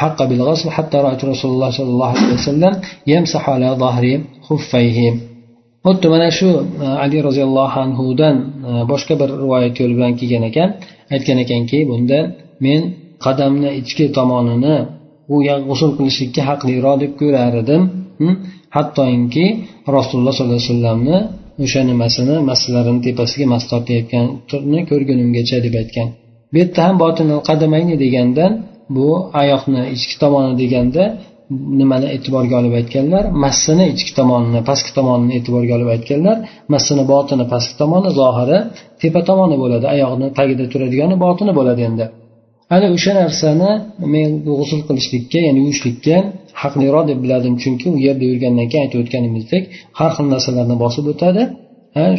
حق 0.00 0.18
بالغسل 0.22 0.70
حتى 0.70 0.96
رأيت 0.98 1.24
رسول 1.24 1.50
الله 1.50 1.70
صلى 1.70 1.90
الله 1.94 2.06
عليه 2.06 2.34
وسلم 2.34 2.72
يمسح 3.06 3.50
على 3.50 3.68
ظهر 3.82 4.04
خفيه 4.42 5.14
xuddi 5.86 6.06
mana 6.12 6.28
shu 6.38 6.48
ali 7.04 7.18
roziyallohu 7.28 7.76
anhudan 7.84 8.36
boshqa 8.90 9.14
bir 9.20 9.28
rivoyat 9.42 9.74
yo'li 9.80 9.94
bilan 9.98 10.12
kelgan 10.20 10.42
ekan 10.50 10.68
aytgan 11.14 11.38
ekanki 11.44 11.78
bunda 11.90 12.18
men 12.64 12.80
qadamni 13.24 13.70
ichki 13.80 14.06
tomonini 14.16 14.76
u 15.34 15.36
g'usul 15.68 15.90
qilishlikka 15.98 16.42
haqliroq 16.50 16.96
deb 17.02 17.12
ko'rar 17.20 17.52
edim 17.62 17.82
hattoki 18.76 19.46
rasululloh 19.96 20.32
sollallohu 20.36 20.60
alayhi 20.60 20.72
vasallamni 20.72 21.18
o'sha 21.63 21.81
nimasini 21.91 22.35
massalarini 22.49 23.01
tepasiga 23.07 23.45
mas 23.53 23.63
tortayotganini 23.71 24.81
ko'rgunimgacha 24.89 25.57
deb 25.65 25.75
aytgan. 25.81 26.07
Bu 26.51 26.55
yerda 26.61 26.81
ham 26.87 26.95
botinil 27.03 27.39
qadamayni 27.49 27.95
degandan 28.03 28.51
bu 28.95 29.07
oyoqni 29.41 29.81
ichki 29.95 30.15
tomoni 30.23 30.53
deganda 30.61 31.03
nimani 31.79 32.07
e'tiborga 32.15 32.55
olib 32.61 32.73
aytganlar? 32.79 33.23
Massini 33.45 33.85
ichki 33.93 34.11
tomonini 34.19 34.61
pastki 34.69 34.91
tomonini 34.97 35.33
e'tiborga 35.37 35.73
olib 35.77 35.89
aytganlar. 35.95 36.37
Massini 36.73 37.03
botini 37.13 37.45
pastki 37.53 37.75
tomoni 37.81 38.09
zohiri 38.19 38.59
tepa 39.01 39.21
tomoni 39.29 39.55
bo'ladi. 39.63 39.85
Oyoqni 39.95 40.27
tagida 40.37 40.65
turadigani 40.73 41.15
botini 41.25 41.53
bo'ladi 41.59 41.81
endi. 41.89 42.05
Ana 42.75 42.87
o'sha 42.95 43.11
narsani 43.21 43.71
men 44.13 44.29
g'usul 44.47 44.81
qilishlikka 44.87 45.39
ya'ni 45.47 45.59
yuvishlikka 45.63 46.17
haqliroq 46.61 47.05
deb 47.11 47.19
biladim 47.23 47.53
chunki 47.63 47.87
u 47.95 47.97
yerda 48.07 48.25
yurgandan 48.31 48.67
keyin 48.71 48.83
aytib 48.85 48.99
o'tganimizdek 49.03 49.63
har 49.99 50.11
xil 50.15 50.25
narsalarni 50.33 50.75
bosib 50.83 51.05
o'tadi. 51.13 51.43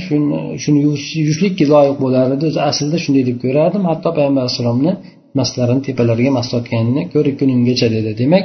Shuni 0.04 0.26
shuni 0.62 0.78
yuvishlikka 0.86 1.64
loyiq 1.74 1.96
bo'lar 2.04 2.26
edi. 2.36 2.44
O'zi 2.50 2.60
aslida 2.70 2.98
shunday 3.04 3.24
deb 3.30 3.38
ko'rardim. 3.44 3.82
Hatto 3.90 4.08
payg'ambar 4.16 4.42
alayhissalomni 4.44 4.92
maslarini 5.40 5.82
tepalariga 5.88 6.30
mas 6.38 6.46
tortganini 6.52 7.02
ko'rib 7.14 7.34
kunimgacha 7.40 7.88
dedi. 7.96 8.10
Demak 8.22 8.44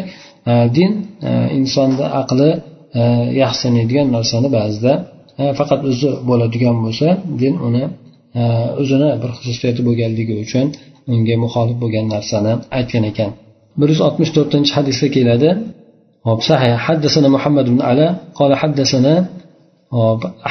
e, 0.51 0.53
din 0.77 0.91
e, 1.29 1.31
insonni 1.59 2.05
aqli 2.21 2.49
e, 3.01 4.03
narsani 4.15 4.49
ba'zida 4.57 4.93
e, 5.41 5.43
faqat 5.59 5.81
o'zi 5.89 6.09
bo'ladigan 6.29 6.75
bo'lsa 6.85 7.07
din 7.41 7.55
uni 7.67 7.83
o'zini 8.81 9.09
bir 9.21 9.29
xususiyati 9.37 9.81
bo'lganligi 9.87 10.33
uchun 10.45 10.65
unga 11.13 11.35
muxolif 11.43 11.77
bo'lgan 11.83 12.05
narsani 12.15 12.53
aytgan 12.77 13.03
ekan. 13.11 13.29
Bir 13.79 13.87
yuz 13.93 14.01
oltmish 14.07 14.31
to'rtinchi 14.37 14.71
hadisda 14.77 15.07
keladi. 15.17 15.49
hop 16.26 16.40
sahih 16.42 16.76
حدثنا 16.86 17.28
محمد 17.28 17.66
بن 17.74 17.80
علاء 17.82 18.12
قال 18.34 18.50
حدثنا 18.54 19.14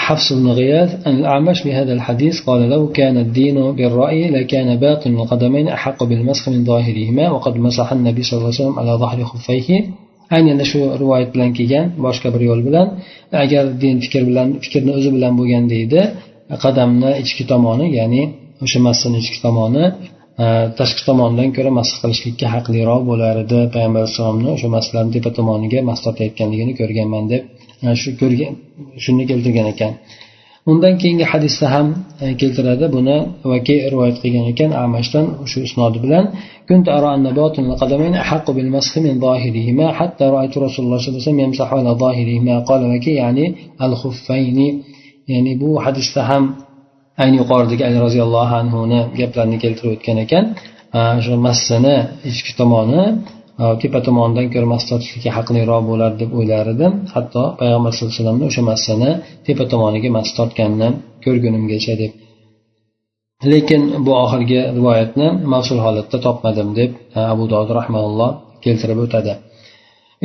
حفص 0.06 0.34
بن 0.34 0.48
غياث 0.60 1.08
عن 1.08 1.14
الأعمش 1.20 1.64
بهذا 1.64 1.94
الحديث 1.94 2.36
قال 2.48 2.70
لو 2.70 2.92
كان 2.92 3.18
الدين 3.18 3.72
بالرأي 3.76 4.30
لكان 4.30 4.76
باطن 4.80 5.14
القدمين 5.22 5.68
أحق 5.68 6.04
بالمسح 6.04 6.50
من 6.50 6.66
ظاهرهما 6.66 7.26
وقد 7.32 7.54
مسح 7.58 7.92
النبي 7.92 8.24
صلى 8.24 8.38
الله 8.38 8.52
عليه 8.52 8.62
وسلم 8.62 8.80
على 8.80 8.92
ظهر 8.92 9.24
خفيه 9.24 9.70
aynan 10.34 10.60
shu 10.72 10.80
rivoyat 11.02 11.30
bilan 11.34 11.52
kelgan 11.58 11.86
boshqa 12.06 12.28
bir 12.34 12.42
yo'l 12.50 12.62
bilan 12.68 12.88
agar 13.44 13.64
din 13.84 13.96
fikr 14.04 14.22
bilan 14.30 14.48
fikrni 14.64 14.92
o'zi 14.98 15.10
bilan 15.16 15.34
bo'lganda 15.40 15.76
edi 15.86 16.02
qadamni 16.64 17.12
ichki 17.24 17.44
tomoni 17.52 17.88
ya'ni 18.00 18.24
o'sha 18.64 18.80
massani 18.88 19.18
ichki 19.24 19.40
tomoni 19.46 19.86
tashqi 20.80 21.02
tomonidan 21.10 21.50
ko'ra 21.56 21.72
masx 21.80 21.94
qilishlikka 22.02 22.48
haqliroq 22.56 23.02
bo'lar 23.10 23.36
edi 23.44 23.60
payg'ambar 23.74 24.02
alayhissalomni 24.04 24.50
o'sha 24.56 24.68
maslarni 24.78 25.12
tepa 25.16 25.30
tomoniga 25.38 25.80
mas 25.90 26.00
tortayotganligini 26.06 26.74
ko'rganman 26.80 27.24
deb 27.32 27.44
shu 28.02 28.10
ko'rgan 28.22 28.54
shuni 29.04 29.24
keltirgan 29.30 29.68
ekan 29.74 29.92
undan 30.72 30.94
keyingi 31.02 31.26
hadisda 31.32 31.66
ham 31.76 31.88
keltiradi 32.42 32.86
buni 32.96 33.18
vaki 33.52 33.76
rivoyat 33.94 34.18
qilgan 34.24 34.46
ekan 34.54 34.70
amashdan 34.84 35.26
shu 35.52 35.58
isnodi 35.68 36.00
bilan 36.06 36.26
كنت 36.70 36.88
أرى 36.98 37.16
أن 37.16 37.32
باطن 37.40 37.66
القدمين 37.72 38.14
أحق 38.14 38.52
بالمسح 38.52 38.98
من 38.98 39.20
ظاهرهما 39.20 39.92
حتى 39.92 40.26
رأيت 40.36 40.58
رسول 40.66 40.86
الله 40.86 40.98
صلى 40.98 41.08
الله 41.08 41.22
عليه 41.22 41.30
وسلم 41.30 41.40
يمسح 41.40 41.74
على 41.74 41.90
ظاهرهما 41.90 42.60
قال 42.60 42.82
وكي 42.92 43.14
يعني 43.24 43.46
الخفين 43.82 44.84
يعني 45.28 45.56
بو 45.56 45.80
حديث 45.80 46.18
هم 46.18 46.44
ayni 47.23 47.37
yuqoridagi 47.43 47.83
ali 47.89 47.99
roziyallohu 48.07 48.55
anhuni 48.63 49.01
gaplarini 49.21 49.59
keltirib 49.65 49.93
o'tgan 49.97 50.19
ekan 50.25 50.45
o'sha 51.19 51.35
massani 51.49 51.97
ichki 52.31 52.53
tomoni 52.61 53.03
e, 53.63 53.65
tepa 53.83 53.99
tomonidan 54.07 54.47
ko'ra 54.55 54.67
massa 54.73 54.87
tortishlikka 54.91 55.31
haqliroq 55.39 55.83
bo'lar 55.91 56.11
deb 56.21 56.31
o'ylar 56.39 56.65
edim 56.75 56.93
hatto 57.15 57.43
payg'ambar 57.61 57.91
sallallohu 57.93 58.13
alayhi 58.13 58.21
vasallamni 58.21 58.45
o'sha 58.51 58.63
massani 58.71 59.11
tepa 59.47 59.65
tomoniga 59.73 60.09
massa 60.17 60.33
tortganini 60.39 60.89
ko'rgunimgacha 61.25 61.95
deb. 62.03 62.13
Lekin 63.53 63.83
bu 64.05 64.13
oxirgi 64.25 64.61
rivoyatni 64.77 65.27
mavsul 65.53 65.79
holatda 65.87 66.17
topmadim 66.27 66.69
deb 66.79 66.91
e, 67.17 67.21
abu 67.33 67.45
dovud 67.53 67.71
rahmaulloh 67.79 68.31
keltirib 68.65 68.99
o'tadi. 69.07 69.33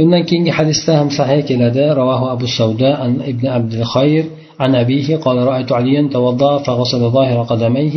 undan 0.02 0.22
keyingi 0.28 0.52
hadisda 0.58 0.92
ham 1.00 1.08
sahih 1.18 1.40
keladi 1.48 1.84
ravohu 2.00 2.26
abu 2.34 2.46
savda 2.58 2.90
an 3.04 3.12
ibn 3.32 3.44
abdul 3.58 3.86
xayr 3.94 4.24
عن 4.64 4.74
أبيه 4.84 5.08
قال 5.24 5.36
رأيت 5.50 5.70
عليا 5.72 6.02
توضأ 6.12 6.52
فغسل 6.66 7.02
ظاهر 7.16 7.38
قدميه 7.50 7.96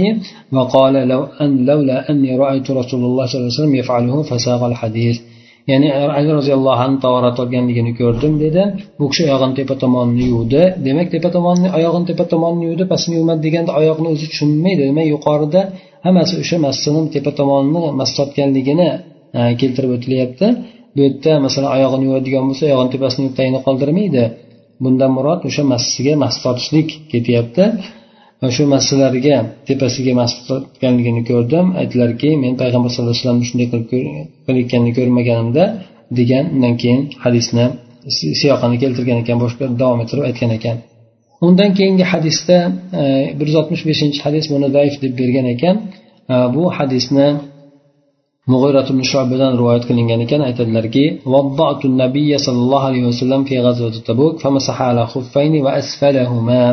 وقال 0.56 0.96
لو 1.12 1.22
أن 1.44 1.66
لولا 1.66 1.98
أني 2.12 2.32
رأيت 2.44 2.68
رسول 2.72 3.02
الله 3.10 3.26
صلى 3.26 3.38
الله 3.40 3.52
عليه 3.52 3.60
وسلم 3.60 3.76
يفعله 3.82 4.16
فساق 4.30 4.62
الحديث 4.72 5.18
ya'ni 5.72 5.90
ali 6.18 6.30
roziyallohu 6.40 6.82
anhu 6.86 6.98
tavorat 7.06 7.38
olganligini 7.44 7.92
ko'rdim 8.00 8.34
dedi 8.44 8.64
bu 9.00 9.06
kishi 9.12 9.22
oyog'ini 9.28 9.56
tepa 9.60 9.76
tomonini 9.84 10.26
yuvdi 10.34 10.62
demak 10.88 11.08
tepa 11.14 11.30
tomonni 11.36 11.68
oyog'ini 11.78 12.06
tepa 12.10 12.26
tomonini 12.34 12.64
yuvdi 12.70 12.84
pastini 12.92 13.16
yuvmadi 13.20 13.42
deganda 13.48 13.72
oyoqni 13.80 14.08
o'zi 14.14 14.26
tushunmaydi 14.32 14.82
demak 14.90 15.08
yuqorida 15.14 15.62
hammasi 16.06 16.34
o'sha 16.42 16.58
massini 16.68 17.02
tepa 17.16 17.32
tomonini 17.40 17.82
mas 18.00 18.12
tortganligini 18.18 18.90
keltirib 19.60 19.92
o'tilyapti 19.98 20.48
Bu 20.95 20.99
yerda 21.05 21.33
masalan 21.47 21.71
oyog'ini 21.77 22.05
yuvadigan 22.09 22.45
bo'lsa 22.49 22.63
oyog'ini 22.69 22.91
tepasini 22.95 23.29
tagini 23.39 23.61
qoldirmaydi. 23.67 24.25
Bundan 24.85 25.11
murod 25.17 25.41
o'sha 25.49 25.63
massiga 25.75 26.13
mas 26.23 26.35
tortishlik 26.45 26.89
ketyapti. 27.13 27.65
Va 28.43 28.49
shu 28.57 28.65
massalarga 28.75 29.37
tepasiga 29.69 30.13
mas 30.21 30.33
tortganligini 30.49 31.23
ko'rdim. 31.31 31.67
Aytdilarki 31.81 32.31
men 32.43 32.53
payg'ambar 32.63 32.91
sallallohu 32.93 33.15
alayhi 33.15 33.23
vasallamni 33.23 33.47
shunday 33.51 33.67
qilib 33.73 33.87
qilayotganini 34.47 34.93
ko'rmaganimda 34.99 35.65
degan 36.19 36.45
undan 36.55 36.75
keyin 36.83 37.01
hadisni 37.25 37.67
siyoqini 38.41 38.77
keltirgan 38.83 39.19
ekan 39.23 39.39
boshqa 39.45 39.65
davom 39.83 39.99
ettirib 40.05 40.25
aytgan 40.29 40.51
ekan. 40.59 40.77
Undan 41.47 41.71
keyingi 41.79 42.05
hadisda 42.13 42.57
e, 43.01 43.03
bir 43.39 43.47
yuz 43.49 43.57
oltmish 43.61 43.83
beshinchi 43.91 44.19
hadis 44.27 44.45
buni 44.53 44.69
zaif 44.77 44.95
deb 45.03 45.13
bergan 45.21 45.47
ekan. 45.55 45.77
E, 46.33 46.35
bu 46.55 46.65
hadisni 46.79 47.29
mug'irat 48.53 48.87
ibn 48.93 49.03
shobadan 49.13 49.53
rivoyat 49.61 49.85
qilingan 49.89 50.21
ekan 50.27 50.41
aytadilarki 50.49 51.05
nabiy 52.03 52.33
sollallohu 52.47 52.87
alayhi 52.91 53.07
vasallam 53.11 53.43
fi 53.49 53.55
tabuk 54.09 54.35
famasaha 54.45 54.85
ala 54.91 55.03
xuffayni 55.15 55.59
va 55.67 55.71
asfalahuma. 55.81 56.65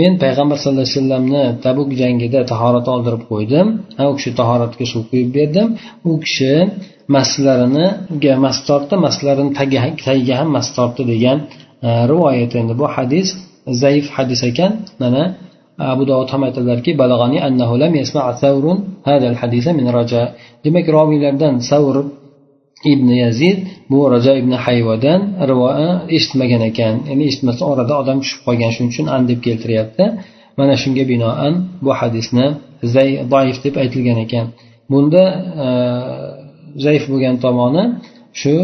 Men 0.00 0.12
payg'ambar 0.22 0.56
sallallohu 0.58 0.86
alayhi 0.86 0.98
vasallamni 0.98 1.44
tabuk 1.64 1.88
jangida 2.00 2.40
tahorat 2.52 2.86
oldirib 2.94 3.22
qo'ydim. 3.30 3.66
U 4.10 4.12
kishi 4.18 4.30
tahoratga 4.40 4.84
suv 4.92 5.02
quyib 5.10 5.28
berdim. 5.38 5.68
U 6.10 6.12
kishi 6.24 6.54
maslarini 7.16 7.86
mas 8.44 8.58
tortdi 8.68 8.94
maslarini 9.06 9.50
tagiga 10.06 10.34
ham 10.40 10.48
mas 10.56 10.68
tortdi 10.76 11.02
degan 11.12 11.38
e, 11.86 11.88
rivoyat 12.10 12.52
endi. 12.60 12.72
Bu 12.80 12.86
hadis 12.96 13.28
zaif 13.82 14.06
hadis 14.16 14.40
ekan. 14.50 14.72
Mana 15.02 15.22
abu 15.78 16.02
dovud 16.10 16.28
ham 16.32 16.42
aytadilarki 16.48 16.90
demak 20.64 20.86
roviylardan 20.96 21.54
savr 21.70 21.96
ibn 22.92 23.08
yazid 23.24 23.58
bu 23.90 23.98
rajo 24.12 24.32
ibn 24.40 24.52
hayvadan 24.64 25.20
e, 25.84 25.86
eshitmagan 26.16 26.62
ekan. 26.70 26.94
Ya'ni 27.08 27.24
eshitmasa 27.30 27.62
orada 27.72 27.94
odam 28.02 28.18
tushib 28.22 28.40
qolgan 28.46 28.70
shuning 28.74 28.90
uchun 28.94 29.06
an 29.14 29.22
deb 29.30 29.40
keltiryapti. 29.46 30.04
Mana 30.58 30.74
shunga 30.82 31.04
binoan 31.12 31.52
bu 31.84 31.90
hadisni 32.00 32.46
zaif 32.94 33.58
deb 33.64 33.74
aytilgan 33.82 34.18
ekan. 34.24 34.46
Bunda 34.90 35.24
e, 35.64 35.66
zaif 36.84 37.04
bo'lgan 37.12 37.36
tomoni 37.44 37.84
shu 38.40 38.54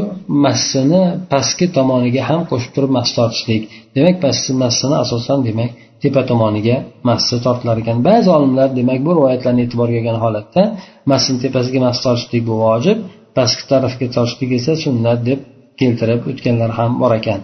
massini 0.45 1.03
pastki 1.33 1.67
tomoniga 1.77 2.23
ham 2.31 2.41
qo'shib 2.51 2.71
turib 2.77 2.91
mas 2.99 3.09
tortishlik. 3.17 3.63
Demak 3.97 4.17
pastki 4.25 4.53
massini 4.65 4.97
asosan 5.05 5.39
demak 5.49 5.71
tepa 6.03 6.23
tomoniga 6.31 6.77
massi 7.09 7.37
tortilar 7.45 7.77
ekan 7.83 7.99
ba'zi 8.09 8.29
olimlar 8.37 8.69
demak 8.79 9.01
bu 9.07 9.11
rivoyatlarni 9.17 9.61
e'tiborga 9.67 9.99
olgan 10.01 10.19
holatda 10.25 10.63
massini 11.11 11.39
tepasiga 11.45 11.81
mas 11.87 11.99
tortishlik 12.05 12.43
bu 12.49 12.55
vojib 12.65 12.99
pastki 13.37 13.65
tarafga 13.73 14.07
tortishlik 14.17 14.51
esa 14.59 14.73
sunnat 14.85 15.19
deb 15.29 15.41
keltirib 15.81 16.21
o'tganlar 16.31 16.71
ham 16.79 16.91
bor 17.03 17.13
ekan. 17.21 17.41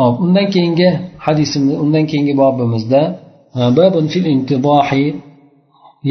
Hop 0.00 0.14
undan 0.24 0.46
keyingi 0.54 0.88
hadisimiz 1.26 1.74
undan 1.84 2.04
keyingi 2.10 2.34
bobimizda 2.42 3.02
e, 3.58 3.60
babun 3.78 4.04
fil 4.12 4.26
intibohi 4.34 5.06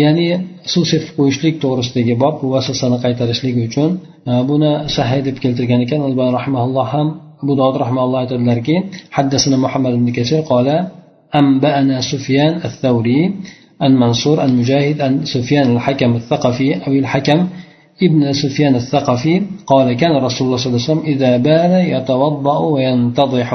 ya'ni 0.01 0.27
suv 0.71 0.83
sepib 0.91 1.11
qo'yishlik 1.17 1.55
to'g'risidagi 1.63 2.13
bob 2.23 2.35
bu 2.41 2.47
vasvasani 2.55 2.97
qaytarishlik 3.05 3.55
uchun 3.67 3.89
e, 4.29 4.31
buni 4.49 4.71
sahiy 4.95 5.21
deb 5.27 5.37
keltirgan 5.43 5.79
ekan. 5.85 5.99
Albon 6.07 6.29
rahmaulloh 6.39 6.87
ham 6.95 7.07
abu 7.43 7.53
dovud 7.59 7.77
rahmaulloh 7.83 8.19
aytadilarki 8.23 8.75
haddasini 9.17 9.57
muhammad 9.65 9.93
ibn 9.99 10.07
kasir 10.17 10.39
qola 10.51 10.75
أنبأنا 11.34 12.00
سفيان 12.00 12.52
الثوري 12.64 13.20
عن 13.80 13.92
منصور 13.96 14.40
عن 14.40 14.58
مجاهد 14.58 15.00
عن 15.00 15.24
سفيان 15.24 15.66
الحكم 15.76 16.16
الثقفي 16.16 16.86
أو 16.86 16.92
الحكم 16.92 17.46
ابن 18.02 18.32
سفيان 18.32 18.74
الثقفي 18.74 19.42
قال 19.66 19.92
كان 19.92 20.16
رسول 20.16 20.46
الله 20.46 20.56
صلى 20.56 20.66
الله 20.66 20.82
عليه 20.82 20.90
وسلم 20.90 21.02
إذا 21.12 21.36
بال 21.36 21.72
يتوضأ 21.94 22.58
وينتضح 22.58 23.48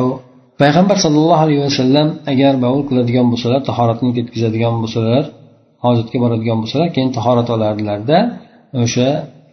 payg'ambar 0.61 0.97
sollallohu 1.05 1.41
alayhi 1.45 1.61
vasallam 1.67 2.07
agar 2.31 2.53
bovul 2.63 2.83
qiladigan 2.89 3.25
bo'lsalar 3.31 3.61
tahoratni 3.69 4.09
ketkazadigan 4.17 4.73
bo'lsalar 4.83 5.23
hojatga 5.85 6.17
boradigan 6.23 6.57
bo'lsalar 6.63 6.87
keyin 6.95 7.09
tahorat 7.17 7.47
olardilarda 7.55 8.17
o'sha 8.83 9.09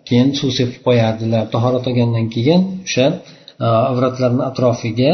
keyin 0.08 0.28
suv 0.38 0.50
sepib 0.58 0.80
qo'yardilar 0.86 1.42
tahorat 1.54 1.84
olgandan 1.90 2.26
keyin 2.34 2.60
o'sha 2.86 3.06
e, 3.64 3.66
avratlarni 3.92 4.42
atrofiga 4.50 5.12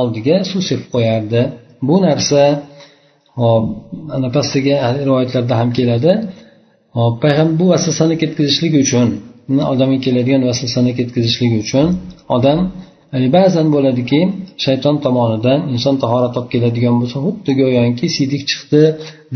oldiga 0.00 0.36
suv 0.50 0.62
sepib 0.68 0.88
qo'yardi 0.94 1.40
bu 1.87 1.95
narsa 2.05 2.41
hop 3.41 3.63
ana 4.15 4.27
pastiga 4.35 4.75
rivoyatlarda 5.07 5.53
ham 5.61 5.69
keladi. 5.77 6.11
Hop 6.97 7.13
payg'ambar 7.23 7.59
bu 7.59 7.65
vasvasani 7.73 8.15
ketkazishlik 8.21 8.73
uchun 8.83 9.07
odamga 9.73 9.99
keladigan 10.05 10.41
vasvasani 10.49 10.91
ketkazishlik 10.99 11.51
uchun 11.63 11.85
odam 12.35 12.59
ya'ni 13.13 13.29
ba'zan 13.37 13.67
bo'ladiki 13.75 14.19
shayton 14.65 14.95
tomonidan 15.05 15.59
inson 15.73 15.95
tahorat 16.03 16.33
olib 16.39 16.49
keladigan 16.53 16.95
bo'lsa 17.01 17.17
xuddi 17.25 17.51
go'yoki 17.61 18.07
siydik 18.15 18.41
chiqdi 18.51 18.81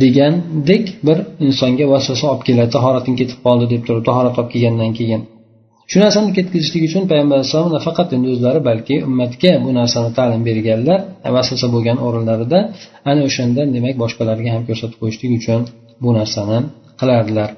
degandek 0.03 0.83
bir 1.07 1.17
insonga 1.47 1.85
vasvasa 1.93 2.25
olib 2.31 2.43
keladi 2.49 2.69
tahorating 2.77 3.15
ketib 3.21 3.39
qoldi 3.45 3.65
deb 3.73 3.81
turib 3.87 4.03
tahorat 4.09 4.35
olib 4.39 4.49
kelgandan 4.53 4.91
keyin. 4.99 5.21
Shu 5.91 5.97
narsani 6.03 6.29
ketkazishlik 6.37 6.83
uchun 6.89 7.03
payg'ambar 7.11 7.35
alayhissalom 7.37 7.71
nafaqat 7.77 8.09
endi 8.15 8.27
o'zlari 8.33 8.59
balki 8.69 8.95
ummatga 9.09 9.51
bu 9.65 9.71
narsani 9.79 10.09
ta'lim 10.17 10.41
berganlar 10.49 10.99
vasvasa 11.35 11.67
bo'lgan 11.75 11.97
o'rinlarida 12.07 12.59
ana 13.09 13.21
o'shanda 13.29 13.61
demak 13.75 13.95
boshqalarga 14.03 14.49
ham 14.55 14.63
ko'rsatib 14.69 14.97
qo'yishlik 15.01 15.31
uchun 15.39 15.61
bu 16.03 16.09
narsani 16.19 16.57
qilardilar. 16.99 17.49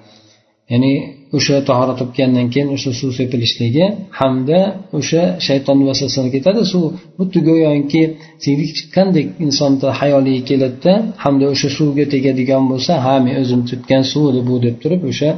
Ya'ni 0.72 0.94
o'sha 1.38 1.56
tahorat 1.70 2.00
o'tgandan 2.06 2.48
keyin 2.54 2.70
o'sha 2.76 2.92
suv 3.00 3.12
sepilishligi 3.20 3.86
hamda 4.20 4.60
o'sha 5.00 5.22
shayton 5.48 5.78
vasvasasi 5.90 6.30
ketadi. 6.36 6.62
Suv 6.72 6.84
xuddi 7.20 7.40
go'yoki 7.50 8.04
siydik 8.44 8.70
chiqqandek 8.78 9.28
insonni 9.46 9.90
hayoliga 10.00 10.42
keladida 10.50 10.94
hamda 11.24 11.46
o'sha 11.54 11.70
suvga 11.78 12.06
tegadigan 12.14 12.64
bo'lsa 12.72 12.94
ha 13.06 13.16
men 13.26 13.36
o'zim 13.44 13.62
tutgan 13.70 14.04
suv 14.12 14.24
bu 14.50 14.56
deb 14.66 14.76
turib 14.84 15.02
o'sha 15.12 15.30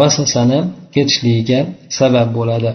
vasvasani 0.00 0.58
ketishligiga 0.94 1.58
sabab 1.98 2.28
bo'ladi 2.38 2.70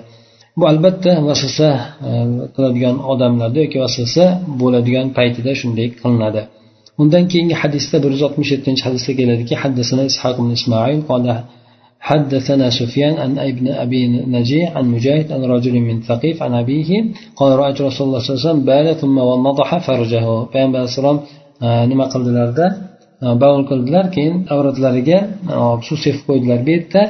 bu 0.59 0.63
albatta 0.71 1.11
vasvasa 1.27 1.69
e, 2.07 2.09
qiladigan 2.55 2.95
odamlarda 3.11 3.59
yoki 3.65 3.77
vasvasa 3.83 4.23
bo'ladigan 4.61 5.07
paytida 5.17 5.51
shunday 5.61 5.87
qilinadi 6.01 6.41
undan 7.01 7.23
keyingi 7.31 7.55
hadisda 7.61 7.95
bir 8.03 8.09
yuz 8.15 8.23
oltmish 8.27 8.49
yettinchi 8.55 8.81
hadisda 8.87 9.11
keladiki 9.19 9.55
haddasana 9.63 10.03
ishoq 10.11 10.35
ibn 10.41 10.51
ismoil 10.59 10.99
حدثنا 12.09 12.67
سفيان 12.69 13.15
عن 13.23 13.31
ابن 13.39 13.67
أبي 13.67 14.01
نجيح 14.37 14.77
عن 14.77 14.85
مجاهد 14.95 15.31
عن 15.31 15.41
رجل 15.55 15.75
من 15.79 16.01
ثقيف 16.09 16.43
عن 16.43 16.53
أبيه 16.53 16.89
قال 17.35 17.59
رأيت 17.59 17.81
رسول 17.81 18.07
الله 18.07 18.19
صلى 18.19 18.29
الله 18.29 18.41
عليه 18.41 18.49
وسلم 18.49 18.65
بال 18.69 18.87
ثم 19.01 19.17
وضح 19.17 19.69
فرجه 19.87 20.25
payg'ambar 20.53 20.79
alayhissalom 20.81 21.17
nima 21.91 22.05
qildilarda 22.13 22.65
bavul 23.42 23.64
qildilar 23.70 24.06
keyin 24.14 24.34
avratlariga 24.54 25.18
suv 25.88 25.98
sepib 26.04 26.22
qo'ydilar 26.28 26.58
bu 26.66 26.70
yerda 26.76 27.02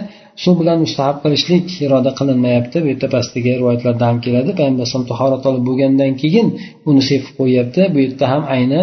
suv 0.45 0.55
bilan 0.61 0.79
mustahab 0.85 1.17
qilishlik 1.25 1.65
iroda 1.87 2.11
qilinmayapti 2.19 2.77
bu 2.85 2.89
yerda 2.93 3.09
pastdagi 3.15 3.51
rivoyatlarda 3.61 4.05
ham 4.11 4.19
keladi 4.25 4.51
payg'ambar 4.59 4.83
alayhisalom 4.83 5.09
tahorat 5.13 5.43
olib 5.51 5.63
bo'lgandan 5.69 6.13
keyin 6.23 6.47
uni 6.91 7.03
sepib 7.11 7.33
qo'yyapti 7.41 7.83
bu 7.95 7.99
yerda 8.05 8.25
ham 8.33 8.43
ayni 8.57 8.81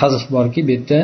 hazf 0.00 0.22
borki 0.36 0.60
bu 0.66 0.70
yerda 0.76 0.98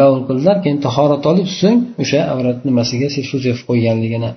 bavul 0.00 0.22
qildilar 0.28 0.56
keyin 0.64 0.78
tahorat 0.86 1.24
olib 1.30 1.48
so'ng 1.60 1.78
o'sha 2.02 2.20
avrat 2.32 2.58
nimasiga 2.68 3.08
suv 3.30 3.40
sepib 3.46 3.64
qo'yganligini. 3.70 4.30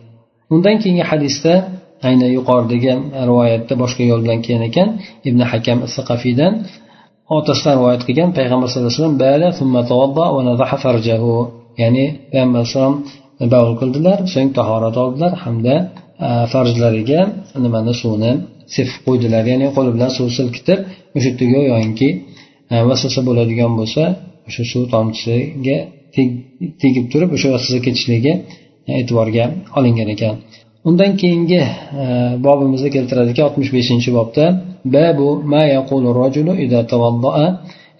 Undan 0.54 0.76
keyingi 0.82 1.06
hadisda 1.12 1.54
ayni 2.08 2.28
yuqoridagi 2.38 2.92
rivoyatda 3.30 3.74
boshqa 3.84 4.04
yo'l 4.12 4.22
bilan 4.26 4.40
kelgan 4.46 4.64
ekan 4.70 4.90
ibn 5.30 5.40
hakam 5.52 5.78
saqafiydan 5.96 6.54
otasidan 7.38 7.74
rivoyat 7.78 8.02
qilgan 8.08 8.30
payg'ambar 8.38 8.68
sallallohu 8.70 8.90
alayhi 8.90 9.00
vasallam 9.00 9.18
ya'ni 11.82 12.06
payg'ambar 12.32 12.60
alayhisalom 12.62 12.96
bavul 13.54 13.76
qildilar 13.82 14.18
so'ng 14.34 14.50
tahorat 14.58 14.96
oldilar 15.04 15.32
hamda 15.44 15.76
e, 16.26 16.30
farjlariga 16.54 17.22
nimani 17.64 17.94
suvni 18.02 18.32
sepib 18.76 19.00
qo'ydilar. 19.08 19.44
Ya'ni 19.52 19.68
qo'li 19.76 19.90
bilan 19.96 20.12
suv 20.18 20.28
silkitib 20.38 20.80
o'sha 21.16 21.30
yerda 21.30 21.46
go'yoki 21.54 22.10
e, 22.74 22.76
vasvasa 22.90 23.22
bo'ladigan 23.28 23.72
bo'lsa 23.80 24.04
o'sha 24.48 24.64
suv 24.72 24.84
tomchisiga 24.94 25.78
tegib 26.82 27.06
turib 27.12 27.30
o'sha 27.36 27.48
vasvasa 27.56 27.80
ketishligiga 27.86 28.34
e, 28.90 28.92
e'tiborga 29.02 29.46
olingan 29.78 30.10
ekan. 30.16 30.36
undan 30.89 31.13
keyingi 31.21 31.63
e, 32.03 32.05
bobimizda 32.45 32.89
keltiradiki 32.97 33.41
oltmish 33.47 33.71
beshinchi 33.77 34.11
bobda 34.19 34.45
babu 34.95 35.29
ma 35.53 35.63
yaqulu 35.77 36.09
rajulu 36.23 36.53
ida 36.65 36.81
tavoddaa 36.93 37.47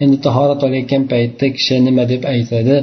endi 0.03 0.17
tahorat 0.25 0.59
olayotgan 0.67 1.03
paytda 1.11 1.45
kishi 1.55 1.75
nima 1.87 2.03
deb 2.11 2.21
aytadi 2.33 2.77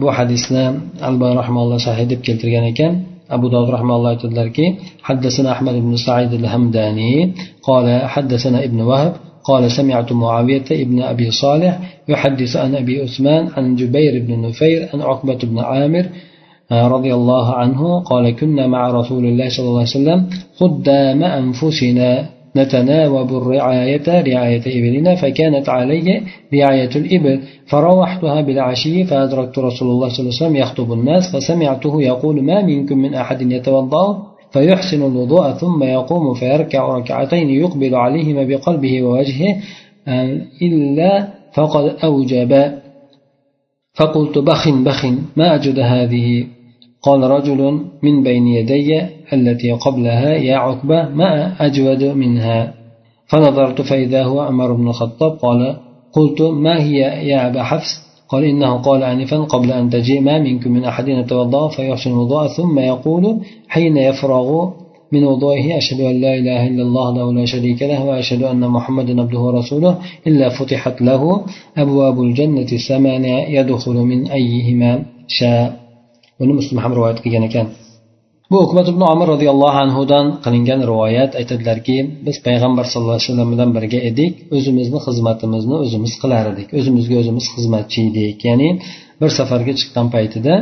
bu 0.00 0.08
hadisni 0.18 0.64
albon 1.08 1.32
rahmalloh 1.40 1.78
sahih 1.86 2.06
deb 2.12 2.20
keltirgan 2.26 2.64
ekan 2.72 2.92
abu 3.36 3.46
dovud 3.54 3.70
rahmalloh 3.76 4.08
aytadilarki 4.14 4.66
حدثنا 5.08 5.48
أحمد 5.52 5.74
بن 5.86 5.92
سعيد 6.06 6.32
الهمداني 6.40 7.14
قال 7.68 7.86
حدثنا 8.14 8.58
ابن 8.64 8.80
وهب 8.90 9.12
قال 9.44 9.70
سمعت 9.78 10.12
معاوية 10.12 10.64
ابن 10.70 11.02
أبي 11.02 11.30
صالح 11.30 11.74
يحدث 12.08 12.56
عن 12.56 12.74
أبي 12.82 12.94
عثمان 13.02 13.48
عن 13.56 13.64
جبير 13.76 14.12
بن 14.26 14.32
نفير 14.46 14.80
عن 14.94 15.00
عقبة 15.00 15.38
بن 15.50 15.58
عامر 15.58 16.04
رضي 16.71 17.13
الله 17.13 17.55
عنه 17.55 17.99
قال 17.99 18.35
كنا 18.35 18.67
مع 18.67 18.91
رسول 18.91 19.25
الله 19.25 19.49
صلى 19.49 19.65
الله 19.65 19.79
عليه 19.79 19.89
وسلم 19.89 20.29
قدام 20.59 21.23
أنفسنا 21.23 22.29
نتناوب 22.57 23.29
الرعاية 23.29 24.07
رعاية 24.07 24.61
إبلنا 24.65 25.15
فكانت 25.15 25.69
علي 25.69 26.21
رعاية 26.53 26.89
الإبل 26.95 27.41
فروحتها 27.67 28.41
بالعشي 28.41 29.03
فأدركت 29.03 29.59
رسول 29.59 29.89
الله 29.89 30.09
صلى 30.09 30.19
الله 30.19 30.35
عليه 30.35 30.45
وسلم 30.45 30.55
يخطب 30.55 30.93
الناس 30.93 31.35
فسمعته 31.35 32.01
يقول 32.01 32.43
ما 32.43 32.61
منكم 32.61 32.97
من 32.97 33.13
أحد 33.13 33.51
يتوضأ؟ 33.51 34.27
فيحسن 34.51 35.01
الوضوء 35.05 35.51
ثم 35.51 35.83
يقوم 35.83 36.33
فيركع 36.33 36.97
ركعتين 36.97 37.49
يقبل 37.49 37.95
عليهما 37.95 38.43
بقلبه 38.43 39.03
ووجهه 39.03 39.55
إلا 40.61 41.27
فقد 41.53 41.95
أوجب. 42.03 42.71
فقلت 43.93 44.37
بخ 44.37 44.69
بخ 44.69 45.05
ما 45.35 45.55
أجد 45.55 45.79
هذه؟ 45.79 46.45
قال 47.07 47.21
رجل 47.23 47.81
من 48.03 48.23
بين 48.23 48.47
يدي 48.47 49.01
التي 49.33 49.71
قبلها 49.71 50.33
يا 50.33 50.57
عقبة 50.57 51.09
ما 51.09 51.55
أجود 51.65 52.03
منها؟ 52.03 52.73
فنظرت 53.27 53.81
فإذا 53.81 54.23
هو 54.23 54.39
عمر 54.39 54.73
بن 54.73 54.87
الخطاب 54.87 55.31
قال 55.31 55.77
قلت 56.13 56.41
ما 56.41 56.83
هي 56.83 56.97
يا 57.29 57.47
أبا 57.47 57.63
حفص؟ 57.63 58.07
قال 58.29 58.43
إنه 58.43 58.77
قال 58.77 59.03
آنفا 59.03 59.37
قبل 59.37 59.71
أن 59.71 59.89
تجيء 59.89 60.21
ما 60.21 60.39
منكم 60.39 60.71
من 60.71 60.83
أحد 60.85 61.07
يتوضأ 61.07 61.67
فيحسن 61.67 62.11
الوضوء 62.11 62.47
ثم 62.47 62.79
يقول 62.79 63.37
حين 63.67 63.97
يفرغ 63.97 64.69
من 65.11 65.23
وضوئه 65.23 65.77
أشهد 65.77 66.01
أن 66.01 66.21
لا 66.21 66.33
إله 66.33 66.67
إلا 66.67 66.83
الله 66.83 67.15
له 67.15 67.33
لا 67.33 67.45
شريك 67.45 67.81
له 67.81 68.05
وأشهد 68.05 68.43
أن 68.43 68.67
محمدا 68.67 69.21
عبده 69.21 69.39
ورسوله 69.39 69.97
إلا 70.27 70.49
فتحت 70.49 71.01
له 71.01 71.41
أبواب 71.77 72.21
الجنة 72.21 72.67
الثمانية 72.71 73.59
يدخل 73.59 73.93
من 73.93 74.27
أيهما 74.27 75.03
شاء. 75.27 75.86
Buni 76.39 76.53
muslim 76.59 76.77
ham 76.83 76.91
rivoyat 76.97 77.19
qilgan 77.23 77.45
ekan. 77.49 77.67
Bu 78.51 78.57
ukbat 78.65 78.87
ibn 78.93 79.01
omir 79.13 79.27
roziyallohu 79.33 79.79
anhudan 79.85 80.25
qilingan 80.45 80.81
rivoyat. 80.89 81.31
Aytadilarki 81.41 81.97
biz 82.27 82.35
payg'ambar 82.47 82.85
sallallohu 82.91 83.17
alayhi 83.17 83.29
vasallam 83.29 83.49
bilan 83.53 83.69
birga 83.77 83.99
edik. 84.09 84.33
O'zimizni 84.55 84.99
xizmatimizni 85.07 85.75
o'zimiz 85.83 86.13
qilar 86.21 86.45
edik. 86.53 86.67
O'zimizga 86.79 87.15
o'zimiz 87.21 87.45
xizmatchi 87.55 87.99
edik. 88.09 88.37
Ya'ni 88.49 88.69
bir 89.21 89.29
safarga 89.37 89.73
chiqqan 89.79 90.07
paytida 90.15 90.53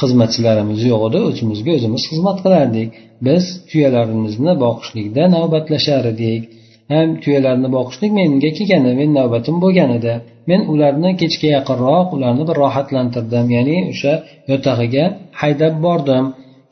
xizmatchilarimiz 0.00 0.80
yo'q 0.90 1.02
edi 1.08 1.18
o'zimizga 1.30 1.70
o'zimiz 1.78 2.02
xizmat 2.10 2.38
qilardik. 2.44 2.88
Biz 3.26 3.44
tuyalarimizni 3.68 4.52
boqishlikda 4.64 5.22
navbatlashar 5.36 6.04
edik. 6.14 6.42
Ham 6.92 7.08
tuyalarni 7.22 7.68
boqishlik 7.76 8.12
menga 8.18 8.50
kelgani 8.58 8.92
men 9.00 9.10
navbatim 9.18 9.56
bo'lgan 9.64 9.90
edi 9.98 10.14
men 10.50 10.60
ularni 10.72 11.10
kechga 11.20 11.48
yaqinroq 11.56 12.06
ularni 12.16 12.44
bir 12.48 12.56
rohatlantirdim. 12.62 13.46
Ya'ni 13.56 13.76
o'sha 13.92 14.12
yotag'iga 14.50 15.04
haydab 15.40 15.74
bordim 15.86 16.24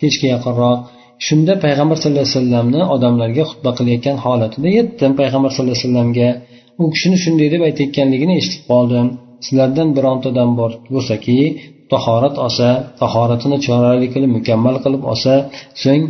kechga 0.03 0.27
yaqinroq. 0.35 0.79
Shunda 1.27 1.55
payg'ambar 1.64 1.96
sallallohu 2.03 2.25
alayhi 2.27 2.38
vasallamni 2.38 2.81
odamlarga 2.94 3.42
xutba 3.51 3.70
qilayotgan 3.79 4.16
holatida 4.25 4.68
yetdim 4.79 5.12
payg'ambar 5.20 5.51
sallallohu 5.55 5.77
alayhi 5.77 5.88
vasallamga. 5.88 6.29
U 6.83 6.85
kishini 6.94 7.16
shunday 7.25 7.48
deb 7.55 7.62
aytayotganligini 7.68 8.35
eshitib 8.40 8.64
qoldim. 8.72 9.07
Sizlardan 9.46 9.88
birontadan 9.96 10.51
bor 10.59 10.70
bo'lsaki 10.94 11.38
tahorat 11.92 12.37
olsa 12.44 12.68
tahoratini 13.01 13.57
chiroyli 13.64 14.07
qilib 14.14 14.31
mukammal 14.38 14.77
qilib 14.85 15.03
olsa 15.12 15.33
so'ng 15.83 16.05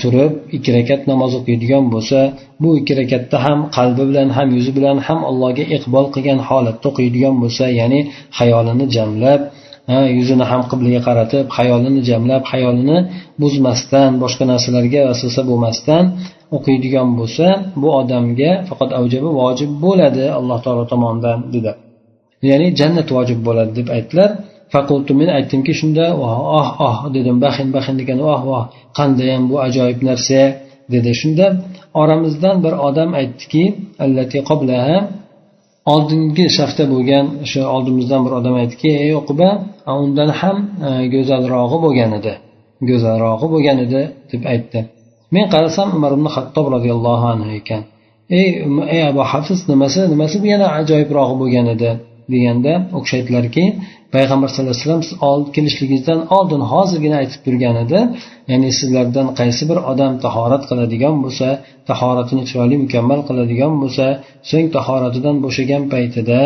turib 0.00 0.32
ikki 0.56 0.70
rakat 0.76 1.00
namoz 1.10 1.32
o'qiydigan 1.38 1.84
bo'lsa 1.94 2.18
bu 2.62 2.68
ikki 2.80 2.92
rakatda 3.00 3.36
ham 3.46 3.58
qalbi 3.76 4.02
bilan 4.10 4.28
ham 4.36 4.48
yuzi 4.56 4.72
bilan 4.78 4.96
ham 5.06 5.20
allohga 5.30 5.64
iqbol 5.76 6.06
qilgan 6.14 6.40
holatda 6.48 6.86
o'qiydigan 6.90 7.34
bo'lsa 7.42 7.64
ya'ni 7.80 8.00
xayolini 8.38 8.86
jamlab 8.96 9.40
yuzini 10.18 10.44
ham 10.50 10.62
qiblaga 10.70 11.00
qaratib 11.08 11.44
xayolini 11.56 12.00
jamlab 12.10 12.42
xayolini 12.52 12.98
buzmasdan 13.42 14.10
boshqa 14.22 14.44
narsalarga 14.52 15.00
vasvasa 15.08 15.40
bo'lmasdan 15.50 16.04
o'qiydigan 16.56 17.08
bo'lsa 17.18 17.46
bu 17.80 17.88
odamga 18.00 18.50
faqat 18.68 18.90
avjabi 18.98 19.30
vojib 19.40 19.70
bo'ladi 19.84 20.24
alloh 20.38 20.58
taolo 20.64 20.84
tomonidan 20.92 21.38
dedi. 21.54 21.72
Ya'ni 22.50 22.66
jannat 22.80 23.08
vojib 23.16 23.40
bo'ladi 23.46 23.72
deb 23.78 23.88
aytdilar. 23.96 24.30
Faqultu 24.74 25.12
men 25.20 25.28
aytdimki 25.36 25.72
shunda 25.80 26.04
oh 26.26 26.68
oh 26.88 26.96
dedim 27.14 27.36
baxin 27.44 27.68
baxin 27.76 27.94
degan 28.00 28.18
oh 28.32 28.40
oh 28.56 28.64
qandayam 28.98 29.42
bu 29.50 29.56
ajoyib 29.66 30.00
narsa? 30.08 30.40
dedi. 30.92 31.10
Shunda 31.20 31.46
oramizdan 32.00 32.56
bir 32.64 32.72
odam 32.88 33.10
aytdiki 33.20 33.64
oldingi 35.92 36.46
safda 36.58 36.84
bo'lgan 36.92 37.26
o'sha 37.44 37.62
oldimizdan 37.74 38.20
bir 38.26 38.32
odam 38.38 38.54
aytdiki 38.62 38.90
ey 39.04 39.12
uquba 39.20 39.48
undan 40.02 40.30
ham 40.40 40.56
e, 40.88 40.90
go'zalrog'i 41.14 41.78
bo'lgan 41.84 42.10
edi 42.18 42.32
go'zalrog'i 42.88 43.46
bo'lgan 43.54 43.78
edi 43.86 44.00
deb 44.32 44.42
aytdi. 44.52 44.80
Men 45.34 45.44
qarasam 45.54 45.88
umar 45.96 46.12
ibn 46.16 46.26
hattob 46.34 46.66
roziyallohu 46.74 47.26
anhu 47.34 47.50
ekan. 47.60 47.82
Ey 48.38 48.48
ey 48.94 49.02
abu 49.10 49.22
hafiz 49.32 49.60
nimasi 49.72 50.00
nimasi 50.12 50.36
bu 50.42 50.46
yana 50.54 50.66
ajoyibrog'i 50.78 51.34
bo'lgan 51.42 51.66
edi? 51.74 51.90
deganda 52.32 52.72
u 52.96 52.98
kishi 53.04 53.14
aytdilarki 53.18 53.64
payg'ambar 54.14 54.48
sallallohu 54.50 54.74
alayhi 54.74 54.86
vasallam 54.86 55.04
siz 55.08 55.14
kelishligingizdan 55.56 56.20
oldin 56.36 56.62
hozirgina 56.72 57.16
aytib 57.22 57.40
turgan 57.46 57.76
edi 57.84 58.00
ya'ni 58.50 58.70
sizlardan 58.78 59.26
qaysi 59.40 59.62
bir 59.70 59.78
odam 59.92 60.12
tahorat 60.24 60.62
qiladigan 60.70 61.14
bo'lsa 61.24 61.48
tahoratini 61.90 62.42
chiroyli 62.48 62.76
mukammal 62.84 63.20
qiladigan 63.28 63.72
bo'lsa 63.82 64.06
so'ng 64.50 64.66
tahoratidan 64.76 65.36
bo'shagan 65.44 65.82
paytida 65.92 66.40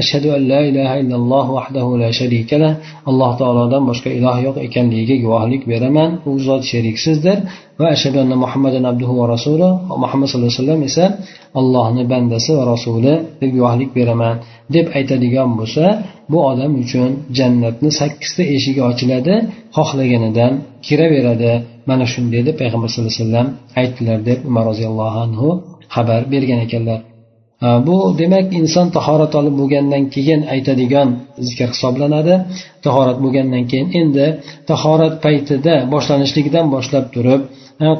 ashhadu 0.00 0.28
an 0.36 0.42
la 0.52 0.60
ilaha 0.70 0.94
illalloh 1.02 1.46
vahdahu 1.56 1.98
la 2.02 2.10
sharika 2.18 2.56
lah 2.62 2.72
alloh 3.10 3.30
taolodan 3.40 3.82
boshqa 3.90 4.10
iloh 4.18 4.36
yo'q 4.46 4.56
ekanligiga 4.66 5.16
guvohlik 5.24 5.62
beraman. 5.72 6.10
U 6.30 6.32
zot 6.46 6.62
sheriksizdir 6.70 7.38
va 7.80 7.86
ashhadu 7.94 8.18
anna 8.24 8.36
muhammadan 8.44 8.84
abduhu 8.90 9.12
va 9.20 9.26
rasuli 9.34 9.68
muhammad 10.02 10.26
sallallohu 10.30 10.52
alayhi 10.52 10.62
vasallam 10.64 10.82
esa 10.90 11.04
allohni 11.58 12.02
bandasi 12.12 12.50
va 12.58 12.64
rasuli 12.72 13.14
deb 13.40 13.50
guvohlik 13.56 13.90
beraman. 13.98 14.34
Deb 14.74 14.86
aytadigan 14.98 15.50
bo'lsa 15.58 15.84
bu 16.30 16.38
odam 16.50 16.72
uchun 16.82 17.10
jannatni 17.38 17.90
sakkizta 18.00 18.42
eshigi 18.56 18.82
ochiladi 18.90 19.34
xohlaganidan 19.76 20.52
kiraveradi. 20.86 21.52
Mana 21.88 22.04
shunday 22.12 22.42
deb 22.48 22.56
payg'ambar 22.62 22.88
sallallohu 22.90 23.12
alayhi 23.14 23.24
vasallam 23.26 23.48
aytdilar 23.80 24.18
deb 24.28 24.38
umar 24.48 24.64
roziyallohu 24.70 25.18
anhu 25.26 25.48
xabar 25.94 26.20
bergan 26.32 26.60
ekanlar. 26.66 27.00
Bu 27.86 27.96
demak 28.20 28.46
inson 28.60 28.86
tahorat 28.96 29.32
olib 29.40 29.54
bo'lgandan 29.60 30.04
keyin 30.14 30.40
aytadigan 30.54 31.08
zikr 31.48 31.68
hisoblanadi. 31.74 32.34
Tahorat 32.86 33.18
bo'lgandan 33.24 33.64
keyin 33.70 33.88
endi 34.00 34.26
tahorat 34.70 35.14
paytida 35.24 35.74
boshlanishligidan 35.94 36.66
boshlab 36.74 37.06
turib 37.14 37.42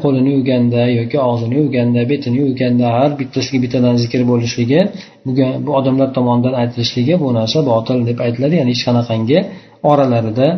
qo'lini 0.02 0.30
yuvganda 0.36 0.82
yoki 0.98 1.18
og'zini 1.28 1.54
yuvganda 1.60 2.00
betini 2.12 2.38
yuvganda 2.44 2.86
har 2.96 3.10
bittasiga 3.20 3.58
bittadan 3.64 3.94
zikr 4.02 4.20
bo'lishligi 4.30 4.80
bu 5.66 5.70
odamlar 5.78 6.08
tomonidan 6.16 6.54
aytilishligi 6.62 7.14
bu 7.22 7.28
narsa 7.38 7.58
botil 7.70 7.98
deb 8.08 8.18
aytiladi 8.26 8.54
ya'ni 8.60 8.70
hech 8.74 8.82
qanaqangi 8.88 9.38
oralarida 9.82 10.48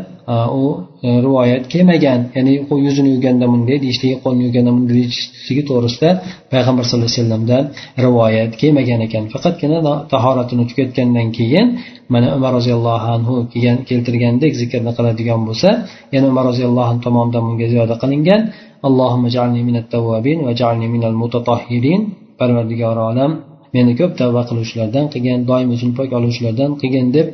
u 0.62 0.64
e, 1.02 1.08
rivoyat 1.22 1.68
kelmagan. 1.68 2.20
Ya'ni 2.37 2.52
yuzini 2.87 3.08
yuvganda 3.14 3.46
bunday 3.52 3.78
deyishligi 3.85 4.16
qo'lni 4.24 4.42
yuvganda 4.46 4.70
bunday 4.76 4.94
deyishligi 5.00 5.62
to'g'risida 5.68 6.11
payg'ambar 6.52 6.85
sallallohu 6.88 7.11
alayhi 7.11 7.20
vasallamdan 7.20 7.64
rivoyat 8.06 8.52
kelmagan 8.61 9.00
ekan. 9.06 9.24
Faqatgina 9.35 9.78
tahoratini 10.12 10.64
tugatgandan 10.70 11.28
keyin 11.38 11.66
mana 12.12 12.28
umar 12.37 12.52
roziyallohu 12.58 13.06
anhu 13.16 13.35
kelgan 13.52 13.78
keltirgandek 13.88 14.52
zikrni 14.61 14.92
qiladigan 14.98 15.40
bo'lsa 15.48 15.68
yana 16.14 16.26
umar 16.32 16.44
roziyallohu 16.50 16.88
anhu 16.92 17.02
tomonidan 17.06 17.42
bunga 17.48 17.66
ziyoda 17.72 17.94
qilingan 18.02 18.40
allohimma 18.88 19.28
jalni 19.37 19.61
minat 19.68 19.87
tavvabin 19.94 20.38
va 20.46 20.52
jalni 20.62 20.87
minal 20.94 21.16
mutatahhirin 21.22 22.00
parvardigori 22.40 23.02
olam 23.11 23.30
meni 23.76 23.92
ko'p 24.00 24.12
tavba 24.20 24.42
qiluvchilardan 24.48 25.04
qilgin 25.12 25.38
doim 25.50 25.68
o'zini 25.74 25.92
pok 25.98 26.11
oluvchilardan 26.18 26.70
qilgin 26.80 27.06
deb 27.16 27.26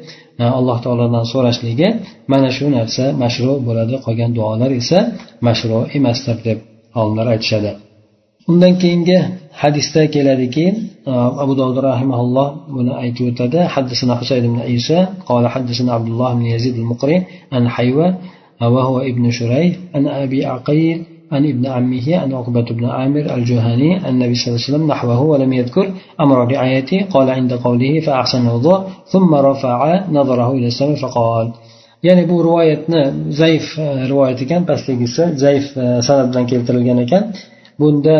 alloh 0.60 0.78
taolodan 0.86 1.26
so'rashligi 1.34 1.88
mana 2.32 2.50
shu 2.58 2.66
narsa 2.78 3.06
mashru 3.24 3.54
bo'ladi 3.68 3.96
qolgan 4.06 4.32
duolar 4.38 4.72
esa 4.82 5.00
mashru 5.48 5.80
emasdir 5.98 6.38
deb 6.48 6.58
olimlar 7.00 7.28
aytishadi 7.34 7.72
undan 8.52 8.74
keyingi 8.82 9.18
hadisda 9.62 10.02
keladiki 10.16 10.66
e, 11.10 11.12
abu 11.44 11.54
dovud 11.60 11.78
rahimaulloh 11.90 12.48
buni 12.76 12.94
aytib 13.04 13.26
o'tadi 13.32 13.60
haddisana 13.74 14.14
husayn 14.22 14.44
ibn 14.50 14.60
isa 14.78 15.00
قال 15.30 15.44
حدثنا 15.54 15.92
عبد 15.98 16.10
الله 16.14 16.30
بن 16.40 16.46
يزيد 16.56 16.76
المقري 16.82 17.18
عن 17.56 17.64
حيوة 17.76 18.08
وهو 18.74 18.96
ابن 19.00 19.32
شريح 19.32 19.74
عن 19.96 20.04
أبي 20.08 20.40
عقيل 20.46 20.98
عن 21.34 21.44
ابن 21.52 21.66
عمه 21.66 22.08
عن 22.22 22.34
عقبة 22.34 22.68
بن 22.78 22.86
عامر 22.86 23.26
الجهني 23.36 24.10
النبي 24.10 24.36
صلى 24.36 24.48
الله 24.48 24.60
عليه 24.60 24.70
وسلم 24.70 24.88
نحوه 24.88 25.22
ولم 25.22 25.54
يذكر 25.54 25.86
أمر 26.24 26.38
رعايته 26.54 27.00
قال 27.14 27.28
عند 27.30 27.54
قوله 27.54 28.00
فأحسن 28.06 28.42
الوضوء 28.48 28.80
ثم 29.14 29.36
رفع 29.36 29.80
نظره 30.12 30.52
إلى 30.52 30.68
السماء 30.68 30.96
فقال 30.96 31.48
ya'ni 32.04 32.24
bu 32.30 32.36
rivoyatni 32.48 33.02
zaif 33.42 33.66
rivoyat 34.12 34.40
ekan 34.46 34.62
pastligisi 34.70 35.24
zaif 35.44 35.66
sanat 36.08 36.28
bilan 36.32 36.46
keltirilgan 36.52 36.98
ekan 37.06 37.24
bunda 37.82 38.16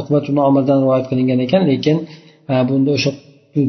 uqbat 0.00 0.24
omirdan 0.48 0.78
rivoyat 0.84 1.06
qilingan 1.10 1.40
ekan 1.46 1.62
lekin 1.70 1.96
bunda 2.68 2.90
o'sha 2.96 3.10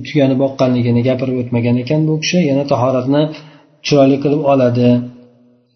tuyani 0.07 0.35
boqqanligini 0.43 1.01
gapirib 1.09 1.37
o'tmagan 1.41 1.75
ekan 1.83 1.99
bu 2.07 2.13
kishi 2.23 2.39
yana 2.49 2.63
tahoratni 2.71 3.21
chiroyli 3.85 4.17
qilib 4.23 4.41
oladi 4.53 4.89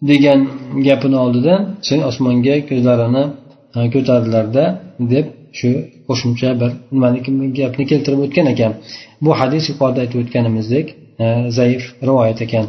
Degan 0.01 0.39
gapini 0.87 1.17
oldidan 1.25 1.61
sen 1.87 1.99
osmonga 2.09 2.55
ko'zlarini 2.69 3.23
ko'tardilarda 3.93 4.63
deb 5.13 5.25
shu 5.59 5.69
qo'shimcha 6.07 6.49
bir 6.61 6.71
nimani 6.93 7.19
gapni 7.59 7.83
keltirib 7.91 8.19
o'tgan 8.25 8.47
ekan. 8.53 8.71
Bu 9.25 9.31
hadis 9.39 9.63
yuqorida 9.71 9.99
aytib 10.03 10.19
o'tganimizdek 10.23 10.85
e, 11.23 11.25
zaif 11.57 11.83
rivoyat 12.07 12.39
ekan. 12.45 12.65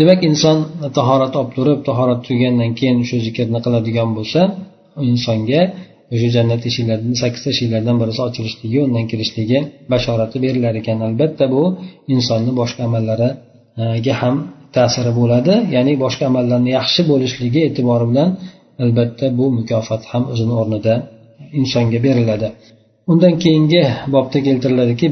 Demak 0.00 0.20
inson 0.30 0.58
tahorat 0.98 1.32
olib 1.40 1.52
turib 1.56 1.78
tahorat 1.88 2.20
tugagandan 2.26 2.72
keyin 2.78 2.98
shu 3.08 3.16
zikrni 3.26 3.60
qiladigan 3.66 4.10
bo'lsa 4.18 4.40
insonga 5.10 5.62
o'sha 6.14 6.28
jannat 6.36 6.62
eshiklaridan 6.68 7.14
sakkizta 7.22 7.48
eshiklardan 7.54 7.96
birisi 8.02 8.20
ochilishligi 8.28 8.78
undan 8.86 9.04
kirishligi 9.10 9.58
bashorati 9.92 10.36
berilar 10.44 10.74
ekan. 10.80 10.98
Albatta 11.08 11.44
bu 11.54 11.62
insonni 12.14 12.52
boshqa 12.60 12.80
amallariga 12.88 14.14
ham 14.22 14.36
ta'siri 14.76 15.12
bo'ladi. 15.20 15.54
Ya'ni 15.74 15.92
boshqa 16.04 16.24
amallarni 16.30 16.70
yaxshi 16.78 17.00
bo'lishligi 17.10 17.60
e'tibori 17.68 18.06
bilan 18.10 18.28
albatta 18.84 19.26
bu 19.38 19.46
mukofot 19.58 20.02
ham 20.10 20.22
o'zini 20.32 20.54
o'rnida 20.60 20.94
insonga 21.60 21.98
beriladi. 22.06 22.48
Undan 23.12 23.34
keyingi 23.42 23.82
bobda 24.14 24.38
keltiriladiki 24.46 25.06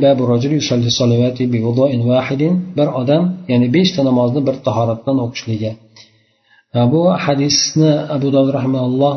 bir 2.79 2.89
odam 3.01 3.23
ya'ni 3.53 3.67
beshta 3.77 4.01
namozni 4.09 4.41
bir 4.49 4.57
tahorat 4.67 4.99
bilan 5.05 5.19
o'qishligi 5.27 5.71
bu 6.93 7.03
hadisni 7.25 7.93
abu 8.17 8.29
dovud 8.35 8.53
rahmaulloh 8.59 9.15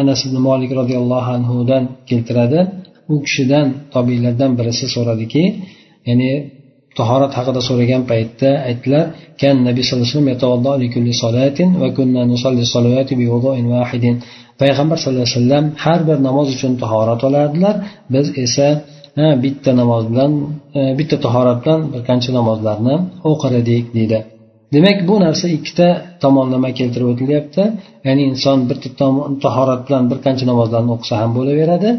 anas 0.00 0.20
ibn 0.26 0.36
molik 0.48 0.70
roziyallohu 0.80 1.30
anhudan 1.36 1.82
keltiradi. 2.10 2.60
U 3.12 3.14
kishidan 3.26 3.66
tobiylardan 3.94 4.50
birisi 4.58 4.86
so'radiki 4.94 5.44
ya'ni 6.08 6.30
tahorat 6.98 7.32
haqida 7.38 7.60
so'ragan 7.68 8.02
paytda 8.10 8.50
aytdilar 8.68 9.04
kan 9.40 9.56
nabiy 9.68 9.84
sallallohu 9.88 10.18
alayhi 10.18 10.28
vasallam 13.70 14.16
payg'ambar 14.62 14.96
sallallohu 15.02 15.26
alayhi 15.26 15.38
vasallam 15.38 15.64
har 15.84 16.00
bir 16.08 16.18
namoz 16.28 16.48
uchun 16.54 16.72
tahorat 16.82 17.20
olardilar. 17.28 17.74
Biz 18.14 18.26
esa 18.44 18.68
bitta 19.44 19.70
namoz 19.80 20.04
bilan 20.10 20.32
e, 20.78 20.80
bitta 20.98 21.16
tahorat 21.26 21.58
bilan 21.64 21.80
bir 21.92 22.02
qancha 22.08 22.30
namozlarni 22.38 22.94
o'qir 23.30 23.52
edik 23.62 23.84
deydi. 23.96 24.18
Demak 24.74 24.98
bu 25.08 25.14
narsa 25.24 25.46
ikkita 25.56 25.88
tomonlama 26.22 26.70
keltirib 26.78 27.08
o'tilyapti 27.12 27.62
ya'ni 28.06 28.22
inson 28.30 28.58
bir 28.68 28.76
tahorat 29.44 29.80
bilan 29.86 30.04
bir 30.10 30.18
qancha 30.24 30.44
namozlarni 30.50 30.90
o'qisa 30.96 31.14
ham 31.22 31.30
bo'laveradi 31.38 31.90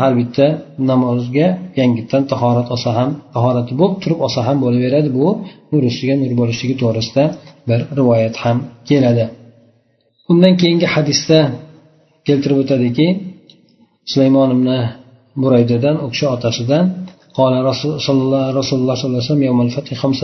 har 0.00 0.12
bitta 0.20 0.46
namozga 0.90 1.48
yangitdan 1.80 2.22
tahorat 2.32 2.68
olsa 2.74 2.90
ham 2.98 3.10
tahorati 3.34 3.72
bo'lib 3.80 3.98
turib 4.02 4.20
olsa 4.26 4.40
ham 4.48 4.56
bo'laveradi. 4.64 5.08
Bu 5.18 5.26
nur 5.72 5.82
ustiga 5.90 6.14
nur 6.22 6.32
bo'lishligi 6.40 6.74
to'g'risida 6.82 7.24
bir 7.68 7.80
rivoyat 7.98 8.34
ham 8.44 8.56
keladi. 8.88 9.24
Undan 10.30 10.54
keyingi 10.60 10.88
hadisda 10.94 11.38
keltirib 12.26 12.58
o'tadiki 12.62 13.06
sulaymon 14.10 14.50
ibn 14.56 14.68
buraydadan 15.42 15.96
u 16.04 16.06
kishi 16.12 16.26
otasidan 16.34 16.84
قال 17.39 17.53
رسول 17.69 17.91
الله 18.09 18.43
رسول 18.59 18.77
الله 18.79 18.95
صلى 18.95 19.07
الله 19.09 19.21
عليه 19.21 19.31
وسلم 19.31 19.43
يوم 19.49 19.61
الفتح 19.67 19.93
خمس 20.01 20.19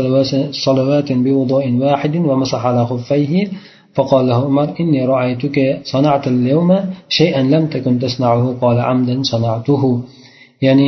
صلوات 0.67 1.09
بوضوء 1.25 1.65
واحد 1.83 2.15
ومسح 2.29 2.61
على 2.65 2.81
خفيه 2.89 3.33
فقال 3.95 4.23
له 4.29 4.39
عمر 4.49 4.67
إني 4.81 5.01
رأيتك 5.13 5.57
صنعت 5.93 6.27
اليوم 6.27 6.69
شيئا 7.17 7.41
لم 7.53 7.63
تكن 7.73 7.93
تصنعه 8.03 8.43
قال 8.61 8.77
عمدا 8.79 9.15
صنعته 9.33 9.83
يعني 10.61 10.87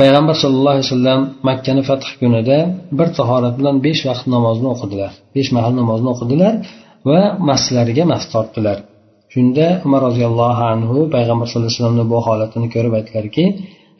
payg'ambar 0.00 0.36
sallallohu 0.42 0.74
alayhi 0.76 0.88
vasallam 0.90 1.20
makkani 1.48 1.82
fath 1.88 2.06
kunida 2.20 2.58
bir 2.98 3.08
tahorat 3.18 3.54
bilan 3.58 3.76
besh 3.86 4.02
vaqt 4.08 4.26
namozni 4.34 4.68
o'qidilar 4.74 5.12
besh 5.36 5.50
mahal 5.56 5.72
namozni 5.80 6.08
o'qidilar 6.14 6.54
va 7.08 7.20
masjidlariga 7.48 8.04
mas 8.12 8.22
tortdilar 8.34 8.78
shunda 9.32 9.66
umar 9.86 10.00
roziyallohu 10.08 10.62
anhu 10.74 10.96
payg'ambar 11.14 11.46
sallallohu 11.48 11.70
alayhi 11.70 11.80
vasallamni 11.80 12.04
bu 12.12 12.18
holatini 12.26 12.68
ko'rib 12.74 12.92
aytdilarki 12.98 13.44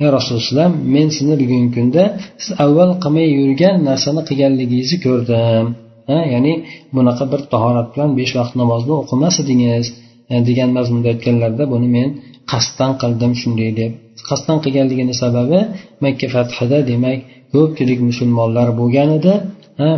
ey 0.01 0.09
rasululloh 0.17 0.69
men 0.95 1.07
sizni 1.15 1.35
bugungi 1.41 1.69
kunda 1.77 2.03
siz 2.43 2.51
avval 2.63 2.91
qilmay 3.03 3.27
yurgan 3.39 3.75
narsani 3.89 4.21
qilganligingizni 4.29 4.97
ko'rdim. 5.05 5.65
Ha 6.09 6.19
ya'ni 6.33 6.53
bunaqa 6.95 7.23
bir 7.31 7.41
tahorat 7.53 7.87
bilan 7.93 8.09
besh 8.19 8.33
vaqt 8.39 8.53
namozni 8.61 8.93
o'qimas 9.01 9.35
edingiz 9.43 9.85
e, 10.31 10.35
degan 10.49 10.69
mazmunda 10.77 11.07
aytganlarida 11.13 11.65
buni 11.73 11.87
men 11.95 12.09
qasddan 12.51 12.91
qildim 13.01 13.31
shunday 13.41 13.71
deb. 13.79 13.91
Qasddan 14.29 14.57
qilganligini 14.63 15.15
sababi 15.23 15.59
makka 16.03 16.27
fathida 16.35 16.77
demak 16.91 17.19
ko'pchilik 17.53 17.99
musulmonlar 18.09 18.67
bo'lgan 18.79 19.09
edi. 19.17 19.33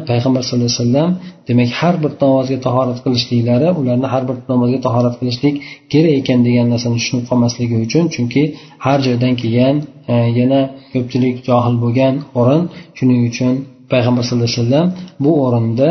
Payg'ambar 0.09 0.41
sallallohu 0.47 0.69
alayhi 0.71 0.83
vasallam 0.83 1.09
demak 1.47 1.69
har 1.79 1.95
bir 2.03 2.11
namozga 2.23 2.57
tahorat 2.67 2.99
qilishliklari 3.05 3.69
ularni 3.79 4.07
har 4.13 4.23
bir 4.29 4.37
namozga 4.51 4.79
tahorat 4.87 5.15
qilishlik 5.19 5.55
kerak 5.91 6.13
ekan 6.19 6.39
degan 6.47 6.65
narsani 6.73 6.95
tushunib 6.99 7.25
qolmasligi 7.29 7.75
uchun 7.85 8.03
chunki 8.15 8.43
har 8.85 8.99
joydan 9.07 9.33
kelgan 9.41 9.75
yana 10.39 10.61
ko'pchilik 10.93 11.35
johil 11.47 11.75
bo'lgan 11.83 12.13
o'rin 12.39 12.63
shuning 12.97 13.19
uchun 13.29 13.53
payg'ambar 13.91 14.23
sallallohu 14.27 14.49
alayhi 14.51 14.63
vasallam 14.63 14.87
bu 15.23 15.31
o'rinda 15.45 15.89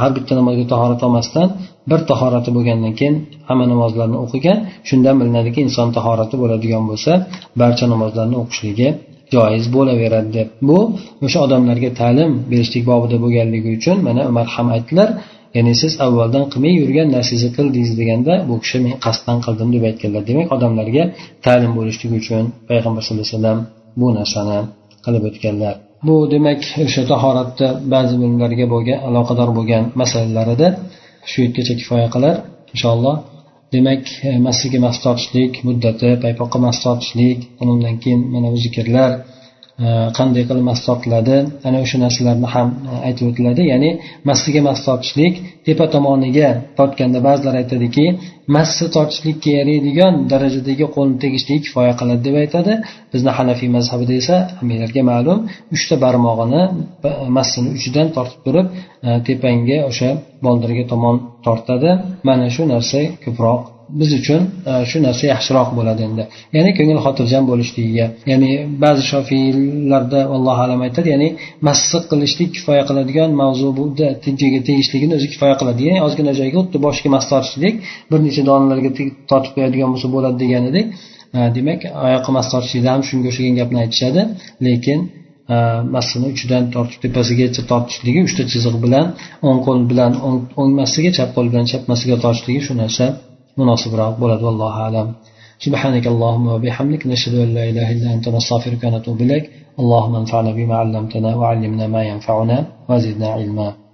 har 0.00 0.10
bitta 0.16 0.32
namozga 0.40 0.64
tahorat 0.72 1.00
olmasdan 1.06 1.48
bir 1.90 2.00
tahorati 2.10 2.50
bo'lgandan 2.56 2.92
keyin 2.98 3.16
hamma 3.48 3.66
namozlarni 3.72 4.18
o'qigan 4.24 4.58
shundan 4.88 5.14
bilinadiki 5.20 5.60
inson 5.66 5.88
tahorati 5.96 6.36
bo'ladigan 6.42 6.82
bo'lsa 6.90 7.12
barcha 7.60 7.84
namozlarni 7.94 8.36
o'qishligi 8.42 8.88
joiz 9.34 9.64
bo'laveradi 9.76 10.30
deb. 10.38 10.48
Bu 10.68 10.78
o'sha 11.26 11.38
odamlarga 11.46 11.90
ta'lim 12.00 12.30
berishlik 12.50 12.84
bobida 12.90 13.16
bo'lganligi 13.24 13.70
uchun 13.78 13.96
mana 14.08 14.22
umar 14.30 14.46
ham 14.54 14.66
aytdilar 14.76 15.08
ya'ni 15.56 15.72
siz 15.82 15.92
avvaldan 16.06 16.44
qilmay 16.52 16.72
yurgan 16.80 17.08
narsangizni 17.16 17.50
qildingiz 17.56 17.92
deganda 18.00 18.32
bu 18.48 18.54
kishi 18.62 18.78
men 18.84 18.94
qasddan 19.04 19.38
qildim 19.46 19.68
deb 19.74 19.82
aytganlar. 19.90 20.22
Demak 20.30 20.48
odamlarga 20.56 21.04
ta'lim 21.46 21.72
bo'lishligi 21.78 22.14
uchun 22.22 22.44
payg'ambar 22.68 23.02
sallallohu 23.04 23.26
alayhi 23.26 23.36
vasallam 23.36 23.58
bu 24.00 24.06
narsani 24.18 24.58
qilib 25.04 25.22
o'tganlar. 25.30 25.74
Bu 26.06 26.16
demak 26.32 26.60
o'sha 26.86 27.02
tahoratda 27.12 27.66
ba'zi 27.94 28.14
bilimlarga 28.20 28.66
bo'lgan 28.74 28.98
aloqador 29.08 29.50
bo'lgan 29.58 29.82
masalalarida 30.00 30.68
shu 31.30 31.38
yergacha 31.44 31.74
kifoya 31.80 32.08
qilar. 32.14 32.34
Inshaalloh 32.74 33.14
demak 33.72 34.04
masjidga 34.46 34.78
mas 34.86 34.98
tortishlik 35.04 35.52
muddati 35.66 36.08
paypoqqa 36.22 36.58
mas 36.66 36.78
tortishlik 36.84 37.38
undan 37.62 37.96
keyin 38.02 38.20
mana 38.32 38.48
bu 38.52 38.58
zikrlar 38.64 39.12
qanday 40.18 40.44
qilib 40.48 40.64
mast 40.70 40.82
tortiladi 40.88 41.36
ana 41.68 41.78
o'sha 41.84 41.98
narsalarni 42.04 42.48
ham 42.54 42.68
e, 42.90 42.94
aytib 43.08 43.24
o'tiladi. 43.30 43.62
Ya'ni 43.72 43.90
massiga 44.30 44.60
mast 44.68 44.82
tortishlik 44.88 45.34
tepa 45.66 45.86
tomoniga 45.94 46.48
tortganda 46.78 47.18
ba'zilar 47.28 47.54
aytadiki 47.62 48.04
massi 48.56 48.84
tortishlikka 48.96 49.50
yaraydigan 49.58 50.14
darajadagi 50.32 50.86
qo'lni 50.96 51.16
tegishlik 51.24 51.60
kifoya 51.66 51.92
qiladi 52.00 52.22
deb 52.28 52.36
aytadi. 52.42 52.72
Bizni 53.12 53.30
hanafiy 53.38 53.70
mazhabida 53.76 54.14
esa 54.22 54.36
hammalarga 54.58 55.02
ma'lum 55.12 55.38
uchta 55.74 55.94
barmog'ini 56.04 56.62
massini 57.36 57.68
uchidan 57.76 58.06
tortib 58.16 58.40
turib 58.46 58.66
e, 59.06 59.10
tepangga 59.26 59.78
o'sha 59.90 60.10
boldirga 60.46 60.84
tomon 60.92 61.16
tortadi. 61.46 61.90
Mana 62.28 62.46
shu 62.54 62.62
narsa 62.74 63.00
ko'proq 63.24 63.77
biz 64.00 64.10
uchun 64.20 64.42
e, 64.70 64.72
shu 64.90 64.98
narsa 65.06 65.24
yaxshiroq 65.34 65.68
bo'ladi 65.78 66.02
endi. 66.08 66.24
Ya'ni 66.56 66.70
ko'ngil 66.78 66.98
xotirjam 67.06 67.44
bo'lishligiga 67.50 68.06
ya'ni 68.30 68.50
ba'zi 68.84 69.02
shofiylarda 69.12 70.20
allohu 70.36 70.60
alam 70.66 70.80
aytadi 70.86 71.08
ya'ni 71.14 71.28
massiq 71.68 72.02
qilishlik 72.10 72.50
kifoya 72.56 72.82
qiladigan 72.88 73.30
mavzu 73.42 73.68
joyga 74.42 74.60
tegishligini 74.68 75.12
o'zi 75.18 75.28
kifoya 75.32 75.54
qiladi. 75.60 75.80
Ya'ni 75.88 76.00
ozgina 76.06 76.32
joyga 76.40 76.56
xuddi 76.62 76.78
boshiga 76.86 77.10
mas 77.16 77.24
tortishlik 77.32 77.74
bir 78.10 78.18
necha 78.26 78.42
donalarga 78.50 78.90
tortib 79.30 79.52
qo'yadigan 79.56 79.88
bo'lsa 79.92 80.08
bo'ladi 80.14 80.36
deganidek 80.44 80.86
e, 81.36 81.38
demak 81.56 81.80
oyoqqa 82.06 82.30
mas 82.38 82.46
tortishlikda 82.52 82.88
ham 82.94 83.02
shunga 83.08 83.26
o'xshagan 83.30 83.54
gapni 83.60 83.78
aytishadi. 83.84 84.20
Lekin 84.66 84.98
e, 85.54 85.56
massini 85.94 86.26
uchidan 86.34 86.62
tortib 86.74 86.98
tepasigacha 87.04 87.62
tortishligi 87.70 88.20
uchta 88.28 88.42
chiziq 88.52 88.76
bilan 88.84 89.06
o'ng 89.48 89.58
qo'l 89.66 89.80
bilan 89.90 90.12
o'ng 90.60 90.70
massiga 90.80 91.10
chap 91.18 91.28
qo'l 91.36 91.46
bilan 91.52 91.66
chap 91.70 91.82
massiga 91.92 92.16
tortishligi 92.24 92.62
shu 92.68 92.74
narsa 92.82 93.06
munosibroq 93.60 94.14
bo'ladi 94.22 94.42
vallohu 94.48 94.80
alam 94.88 95.08
سبحانك 95.66 96.06
اللهم 96.06 96.46
وبحمدك 96.54 97.02
نشهد 97.12 97.34
أن 97.34 97.50
لا 97.56 97.64
إله 97.70 97.86
إلا 97.94 98.08
أنت 98.14 98.26
نستغفرك 98.36 98.82
ونتوب 98.84 99.18
إليك. 99.26 99.44
اللهم 99.80 100.14
انفعنا 100.22 100.50
بما 100.58 100.74
علمتنا 100.82 101.30
وعلمنا 101.40 101.86
ما 101.94 102.02
ينفعنا 102.10 102.56
وزدنا 102.88 103.28
علما. 103.36 103.87